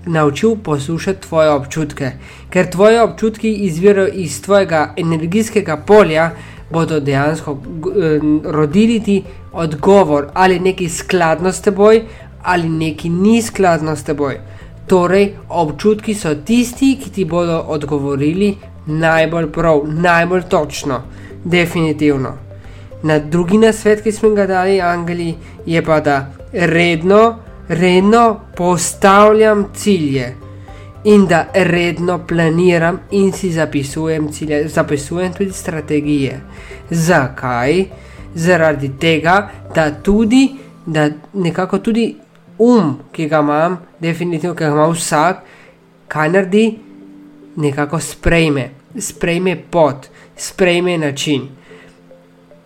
naučil 0.06 0.56
poslušati 0.56 1.28
tvoje 1.28 1.50
občutke, 1.50 2.12
ker 2.50 2.70
tvoje 2.72 3.02
občutki 3.02 3.54
izvirajo 3.54 4.08
iz 4.08 4.41
tvojega 4.41 4.93
energijskega 4.98 5.78
polja, 5.78 6.32
bodo 6.72 7.00
dejansko 7.00 7.52
eh, 7.52 8.20
rodili 8.43 9.00
ti 9.00 9.24
odgovor 9.54 10.28
ali 10.34 10.60
neki 10.60 10.89
skladno 10.89 11.52
s 11.52 11.62
teboj 11.62 12.04
ali 12.43 12.70
neki 12.70 13.10
ni 13.10 13.41
skladno 13.41 13.96
s 13.96 14.04
teboj. 14.04 14.39
Torej, 14.88 15.34
občutki 15.50 16.13
so 16.15 16.36
tisti, 16.36 16.95
ki 16.95 17.10
ti 17.10 17.26
bodo 17.26 17.60
odgovorili 17.67 18.56
najbolj 18.86 19.52
prav, 19.52 19.82
najbolj 19.88 20.43
točno, 20.50 21.02
definitivno. 21.43 22.38
Na 23.04 23.19
drugi 23.19 23.58
nasvet, 23.58 24.02
ki 24.04 24.12
smo 24.12 24.30
ga 24.30 24.45
dali, 24.47 24.82
Angeli, 24.82 25.36
je 25.65 25.84
pa, 25.84 26.00
da 26.00 26.32
redno, 26.54 27.36
redno 27.67 28.39
postavljam 28.56 29.65
cilje 29.76 30.36
in 31.04 31.26
da 31.26 31.45
redno 31.54 32.19
planiram 32.28 33.00
in 33.12 33.32
si 33.32 33.52
zapisujem 33.52 34.32
cilje, 34.32 34.67
zapisujem 34.67 35.34
tudi 35.34 35.52
strategije. 35.52 36.41
Zakaj? 36.89 37.86
Zaradi 38.36 38.91
tega, 39.00 39.50
da 39.76 39.91
tudi, 39.91 40.56
da 40.86 41.10
nekako 41.34 41.80
tudi 41.80 42.15
um, 42.60 42.98
ki 43.12 43.28
ga 43.28 43.39
imam, 43.39 43.78
definitivno, 44.00 44.56
ki 44.56 44.63
ga 44.63 44.72
ima 44.72 44.88
vsak, 44.91 45.43
kaj 46.08 46.30
naredi, 46.30 46.65
nekako 47.56 48.00
sprejme, 48.00 48.70
sprejme 49.00 49.56
pot, 49.72 50.08
sprejme 50.38 50.98
način. 50.98 51.48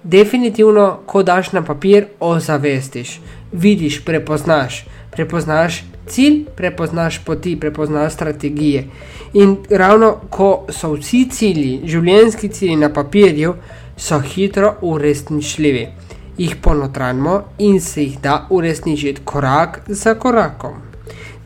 Definitivno, 0.04 1.00
ko 1.06 1.24
daš 1.24 1.52
na 1.52 1.62
papir, 1.66 2.06
ozavestiš, 2.20 3.20
vidiš, 3.52 4.06
prepoznaš, 4.06 4.86
prepoznaš 5.12 5.84
cilj, 6.08 6.46
prepoznaš 6.58 7.20
poti, 7.26 7.60
prepoznaš 7.60 8.14
strategije. 8.14 8.88
In 9.34 9.58
ravno 9.70 10.16
ko 10.30 10.66
so 10.70 10.94
vsi 10.94 11.26
cilji, 11.32 11.82
življenjski 11.86 12.50
cilji 12.50 12.76
na 12.76 12.90
papirju, 12.94 13.56
so 13.98 14.20
hitro 14.20 14.76
uresničljivi. 14.82 15.88
Jih 16.42 16.56
ponotranimo 16.62 17.34
in 17.58 17.82
se 17.82 18.04
jih 18.04 18.20
da 18.22 18.48
uresničiti 18.50 19.22
korak 19.24 19.82
za 19.88 20.16
korakom. 20.16 20.80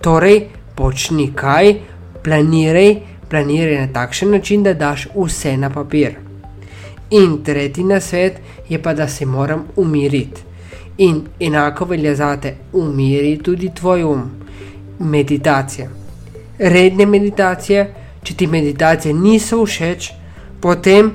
Torej, 0.02 0.38
počni 0.76 1.26
kaj, 1.36 1.74
planiraj, 2.24 2.96
planiraj 3.30 3.80
na 3.80 3.88
takšen 3.94 4.32
način, 4.32 4.64
da 4.64 4.74
daš 4.74 5.08
vse 5.16 5.58
na 5.58 5.70
papir. 5.70 6.16
In 7.10 7.44
tretji 7.44 7.84
na 7.84 8.00
svet 8.00 8.40
je 8.70 8.82
pa, 8.82 8.94
da 8.94 9.08
se 9.08 9.26
moram 9.26 9.66
umiriti. 9.76 10.42
In 10.98 11.22
enako 11.40 11.86
velja 11.86 12.16
za 12.16 12.38
te, 12.38 12.56
umiri 12.74 13.38
tudi 13.44 13.74
tvoj 13.76 14.04
um. 14.04 14.24
Meditacija. 15.00 15.90
Redne 16.60 17.06
meditacije, 17.06 17.94
če 18.24 18.34
ti 18.34 18.48
meditacije 18.48 19.14
niso 19.14 19.66
všeč, 19.66 20.12
potem 20.62 21.12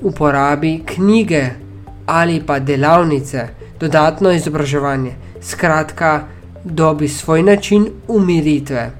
uporabi 0.00 0.82
knjige 0.86 1.63
ali 2.06 2.42
pa 2.46 2.58
delavnice, 2.58 3.48
dodatno 3.80 4.32
izobraževanje. 4.32 5.12
Skratka, 5.42 6.24
dobi 6.64 7.08
svoj 7.08 7.42
način 7.42 7.86
umiritve, 8.08 8.90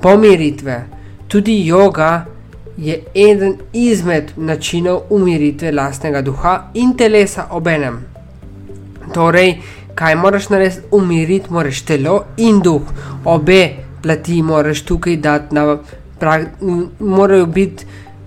pomiritve. 0.00 0.84
Tudi 1.28 1.64
yoga 1.64 2.24
je 2.76 3.04
eden 3.14 3.56
izmed 3.72 4.32
načinov 4.36 5.00
umiritve 5.10 5.72
lastnega 5.72 6.22
duha 6.22 6.70
in 6.74 6.96
telesa 6.96 7.46
obenem. 7.50 8.04
Torej, 9.14 9.56
kaj 9.94 10.14
moraš 10.16 10.48
narediti? 10.48 10.80
Umiriti 10.90 11.52
moraš 11.52 11.82
telo 11.82 12.24
in 12.36 12.60
duh, 12.60 12.82
obe 13.24 13.68
plati 14.02 14.42
moraš 14.42 14.82
tukaj 14.82 15.16
dati 15.16 15.54
na 15.54 15.78
prav, 16.18 16.44
morajo 17.00 17.46
biti 17.46 17.86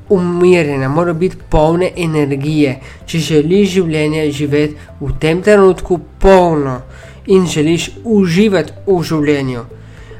umirjene, 0.09 0.87
morajo 0.87 1.13
biti 1.13 1.37
polne 1.49 1.91
energije, 1.97 2.79
če 3.05 3.19
želiš 3.19 3.69
življenje 3.69 4.31
živeti 4.31 4.75
v 4.99 5.11
tem 5.19 5.41
trenutku 5.41 5.99
polno 6.19 6.81
in 7.27 7.47
želiš 7.47 7.89
uživati 8.03 8.73
v 8.87 9.01
življenju. 9.03 9.65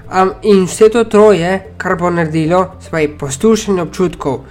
Um, 0.06 0.32
in 0.44 0.66
vse 0.66 0.90
to 0.94 1.04
troje, 1.04 1.60
kar 1.78 1.98
bo 1.98 2.10
naredilo, 2.10 2.76
svoje 2.88 3.10
poslušanje 3.18 3.82
občutkov, 3.82 4.44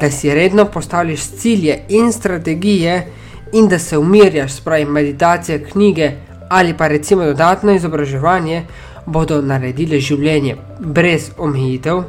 da 0.00 0.10
si 0.10 0.32
redno 0.34 0.64
postavljaš 0.64 1.26
cilje 1.40 1.82
in 1.88 2.12
strategije, 2.12 3.06
in 3.52 3.68
da 3.68 3.78
se 3.78 3.98
umirjaš, 3.98 4.52
spravi 4.52 4.84
meditacije, 4.84 5.64
knjige 5.64 6.12
ali 6.48 6.74
pa 6.76 6.88
recimo 6.88 7.24
dodatno 7.24 7.72
izobraževanje, 7.72 8.64
bodo 9.06 9.40
naredile 9.42 9.98
življenje 10.00 10.56
brez 10.80 11.30
omejitev, 11.38 12.02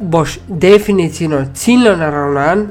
boš 0.00 0.38
definitivno 0.48 1.46
ciljno 1.54 1.96
naravnan 1.96 2.68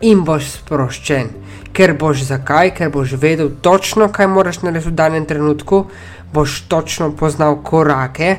in 0.00 0.24
boš 0.24 0.50
sproščen. 0.58 1.28
Ker 1.72 1.94
boš 1.98 2.26
zakaj, 2.28 2.74
ker 2.76 2.90
boš 2.92 3.14
vedel 3.16 3.48
točno, 3.64 4.08
kaj 4.12 4.28
moraš 4.28 4.60
narediti 4.62 4.90
v 4.90 4.96
danem 4.96 5.24
trenutku, 5.24 5.86
boš 6.32 6.60
točno 6.68 7.10
poznal 7.16 7.62
korake 7.62 8.36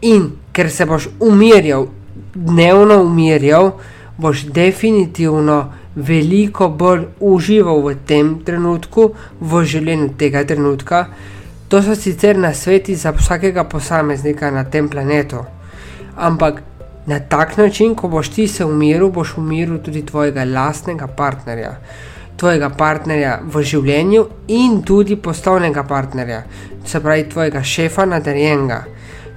in 0.00 0.30
ker 0.52 0.70
se 0.70 0.86
boš 0.86 1.08
umirjal, 1.20 1.86
dnevno 2.34 3.02
umirjal, 3.02 3.72
boš 4.16 4.46
definitivno 4.48 5.72
veliko 5.94 6.68
bolj 6.68 7.04
užival 7.20 7.82
v 7.82 7.94
tem 8.06 8.38
trenutku, 8.44 9.10
v 9.40 9.64
življenju 9.64 10.14
tega 10.16 10.44
trenutka. 10.44 11.06
To 11.68 11.82
so 11.82 11.94
sicer 11.94 12.38
na 12.38 12.54
sveti 12.54 12.96
za 12.96 13.12
vsakega 13.12 13.64
posameznika 13.64 14.50
na 14.50 14.64
tem 14.64 14.88
planetu, 14.88 15.44
ampak 16.16 16.62
na 17.06 17.20
tak 17.20 17.56
način, 17.56 17.94
ko 17.94 18.08
boš 18.08 18.28
ti 18.28 18.48
se 18.48 18.64
umiril, 18.64 19.08
boš 19.10 19.36
umiril 19.36 19.78
tudi 19.78 20.06
tvojega 20.06 20.44
lastnega 20.44 21.06
partnerja. 21.06 21.76
Tvojega 22.36 22.70
partnerja 22.70 23.40
v 23.44 23.62
življenju 23.62 24.26
in 24.48 24.82
tudi 24.82 25.16
poslovnega 25.16 25.84
partnerja, 25.84 26.42
se 26.86 27.00
pravi 27.00 27.28
tvojega 27.28 27.62
šefa 27.62 28.06
nadarjenega. 28.08 28.84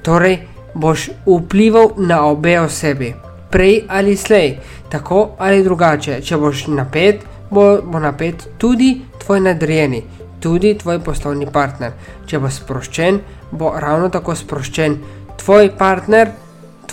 Torej, 0.03 0.37
boš 0.73 1.09
vplival 1.25 1.91
na 1.97 2.23
obe 2.25 2.59
osebi, 2.59 3.13
prej 3.51 3.83
ali 3.89 4.17
slej, 4.17 4.57
tako 4.89 5.29
ali 5.39 5.63
drugače. 5.63 6.21
Če 6.21 6.37
boš 6.37 6.67
napet, 6.67 7.25
bo, 7.51 7.81
bo 7.85 7.99
napet 7.99 8.47
tudi 8.57 8.95
tvoj 9.25 9.39
nadarjeni, 9.39 10.03
tudi 10.39 10.73
tvoj 10.77 10.99
poslovni 11.03 11.47
partner. 11.51 11.93
Če 12.25 12.39
boš 12.39 12.61
sproščen, 12.63 13.19
bo 13.51 13.73
ravno 13.79 14.09
tako 14.09 14.35
sproščen 14.35 14.97
tvoj 15.43 15.69
partner, 15.77 16.31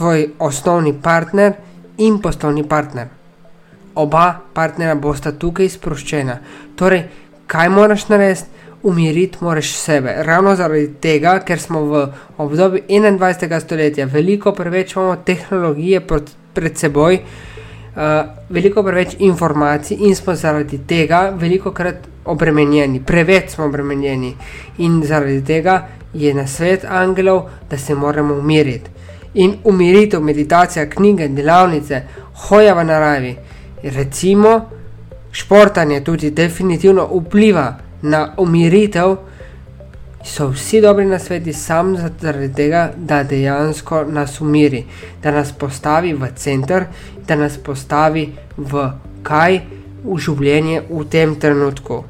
tvoj 0.01 0.29
osnovni 0.39 0.95
partner 1.03 1.53
in 1.99 2.21
poslovni 2.23 2.63
partner. 2.69 3.09
Oba 3.95 4.41
partnera 4.55 4.95
bosta 4.95 5.33
tukaj 5.33 5.69
sproščena. 5.69 6.37
Torej, 6.77 7.03
kaj 7.47 7.69
moraš 7.69 8.07
narediti? 8.09 8.49
Umiriti 8.83 9.43
moraš 9.45 9.75
sebe. 9.77 10.15
Ravno 10.25 10.55
zaradi 10.57 10.87
tega, 11.05 11.35
ker 11.45 11.61
smo 11.61 11.83
v 11.85 11.99
obdobju 12.41 12.81
21. 12.89 13.59
stoletja, 13.61 14.07
veliko 14.09 14.55
preveč 14.57 14.95
imamo 14.97 15.19
tehnologije 15.27 16.01
pred 16.55 16.81
seboj, 16.81 17.19
uh, 17.21 18.07
veliko 18.49 18.83
preveč 18.87 19.19
informacij 19.19 20.01
in 20.01 20.17
smo 20.17 20.35
zaradi 20.35 20.79
tega 20.89 21.27
veliko 21.37 21.75
krat 21.77 22.09
obremenjeni, 22.25 23.03
preveč 23.05 23.51
smo 23.53 23.69
obremenjeni. 23.69 24.33
In 24.79 25.03
zaradi 25.05 25.45
tega 25.45 25.77
je 26.15 26.33
na 26.35 26.47
svet 26.47 26.89
angelov, 26.89 27.51
da 27.71 27.77
se 27.79 27.95
moramo 27.95 28.41
umiriti 28.41 29.00
in 29.35 29.57
umiritev, 29.65 30.23
meditacija, 30.23 30.89
knjige, 30.91 31.29
delavnice, 31.29 32.03
hoja 32.49 32.75
v 32.75 32.85
naravi. 32.85 33.37
Recimo, 33.83 34.61
športanje 35.33 36.01
tudi 36.05 36.31
definitivno 36.31 37.07
vpliva 37.07 37.75
na 38.03 38.35
umiritev, 38.39 39.17
so 40.25 40.49
vsi 40.49 40.81
dobri 40.81 41.07
na 41.07 41.19
svetu, 41.19 41.53
samo 41.53 41.99
zaradi 42.21 42.55
tega, 42.55 42.91
da 42.97 43.23
dejansko 43.23 44.05
nas 44.05 44.41
umiri, 44.41 44.85
da 45.23 45.31
nas 45.31 45.53
postavi 45.53 46.13
v 46.13 46.29
center, 46.37 46.85
da 47.27 47.37
nas 47.37 47.57
postavi 47.57 48.29
v 48.57 48.91
kaj 49.23 49.61
v 50.05 50.19
življenje 50.19 50.83
v 50.91 51.05
tem 51.11 51.35
trenutku. 51.41 52.05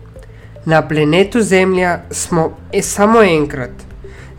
Na 0.66 0.82
planetu 0.82 1.40
Zemlja 1.42 2.00
smo 2.10 2.50
e 2.72 2.82
samo 2.82 3.22
enkrat, 3.22 3.70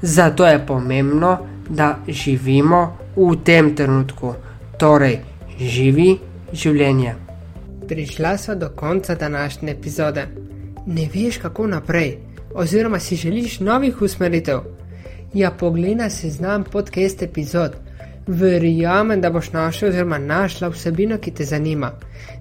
zato 0.01 0.45
je 0.45 0.59
pomembno, 0.65 1.37
da 1.71 1.97
živimo 2.07 2.97
v 3.15 3.35
tem 3.43 3.75
trenutku, 3.75 4.33
torej 4.79 5.19
živi 5.59 6.17
življenje. 6.53 7.15
Prišla 7.87 8.37
so 8.37 8.55
do 8.55 8.69
konca 8.75 9.15
današnje 9.15 9.71
epizode. 9.71 10.27
Ne 10.85 11.07
veš, 11.13 11.37
kako 11.37 11.67
naprej, 11.67 12.17
oziroma 12.53 12.99
si 12.99 13.15
želiš 13.15 13.59
novih 13.59 14.01
usmeritev. 14.01 14.59
Ja, 15.33 15.51
poglej 15.51 15.95
se 16.09 16.29
znam 16.29 16.63
podcast 16.63 17.21
epizod. 17.23 17.75
Verjamem, 18.27 19.21
da 19.21 19.29
boš 19.29 19.51
našel 19.51 19.89
oziroma 19.89 20.17
našla 20.17 20.69
vsebino, 20.69 21.17
ki 21.17 21.31
te 21.31 21.45
zanima. 21.45 21.91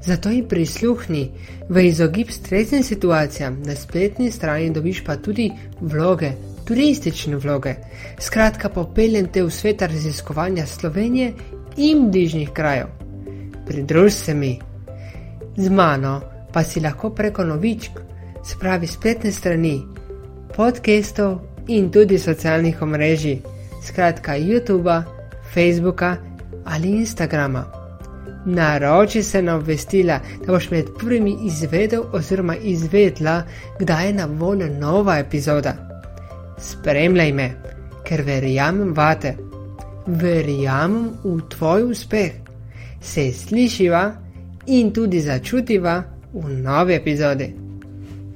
Zato 0.03 0.31
ji 0.31 0.43
prisluhni 0.49 1.31
v 1.69 1.87
izogib 1.87 2.31
stresnim 2.31 2.83
situacijam, 2.83 3.63
na 3.65 3.75
spletni 3.75 4.31
strani 4.31 4.71
dobiš 4.71 5.05
pa 5.05 5.17
tudi 5.17 5.51
vloge, 5.81 6.33
turistične 6.71 7.37
vloge. 7.37 7.75
Skratka, 8.19 8.69
popeljem 8.69 9.27
te 9.27 9.43
v 9.43 9.51
svet 9.51 9.83
raziskovanja 9.83 10.67
Slovenije 10.67 11.33
in 11.77 12.11
bližnjih 12.11 12.51
krajev. 12.55 12.87
Pridruž 13.67 14.13
se 14.13 14.35
mi. 14.35 14.59
Z 15.57 15.71
mano 15.71 16.21
pa 16.53 16.63
si 16.63 16.81
lahko 16.81 17.11
preko 17.11 17.45
novičk, 17.45 17.99
spravi 18.47 18.87
spletne 18.87 19.33
strani, 19.33 19.81
podcastov 20.57 21.41
in 21.69 21.91
tudi 21.91 22.19
socialnih 22.19 22.83
omrežij, 22.83 23.43
skratka 23.83 24.39
YouTube, 24.39 25.03
Facebooka 25.55 26.17
ali 26.65 26.89
Instagrama. 27.03 27.67
Naroči 28.47 29.23
se 29.23 29.43
na 29.43 29.57
obvestila, 29.57 30.21
da 30.47 30.53
boš 30.53 30.71
med 30.71 30.95
prvimi 30.99 31.37
izvedel 31.43 32.03
oziroma 32.13 32.57
izvedla, 32.57 33.43
kdaj 33.79 34.07
je 34.07 34.13
na 34.13 34.27
voljo 34.27 34.69
nova 34.79 35.19
epizoda 35.19 35.90
spremljaj 36.61 37.33
me, 37.33 37.49
ker 38.05 38.23
verjamem 38.27 38.93
vate, 38.97 39.37
verjamem 40.07 41.11
v 41.25 41.37
tvoj 41.49 41.91
uspeh. 41.93 42.33
Se 43.01 43.31
slišiva 43.33 44.05
in 44.67 44.93
tudi 44.93 45.21
začutiva 45.21 46.03
v 46.33 46.61
novi 46.63 46.95
epizodi. 46.95 47.60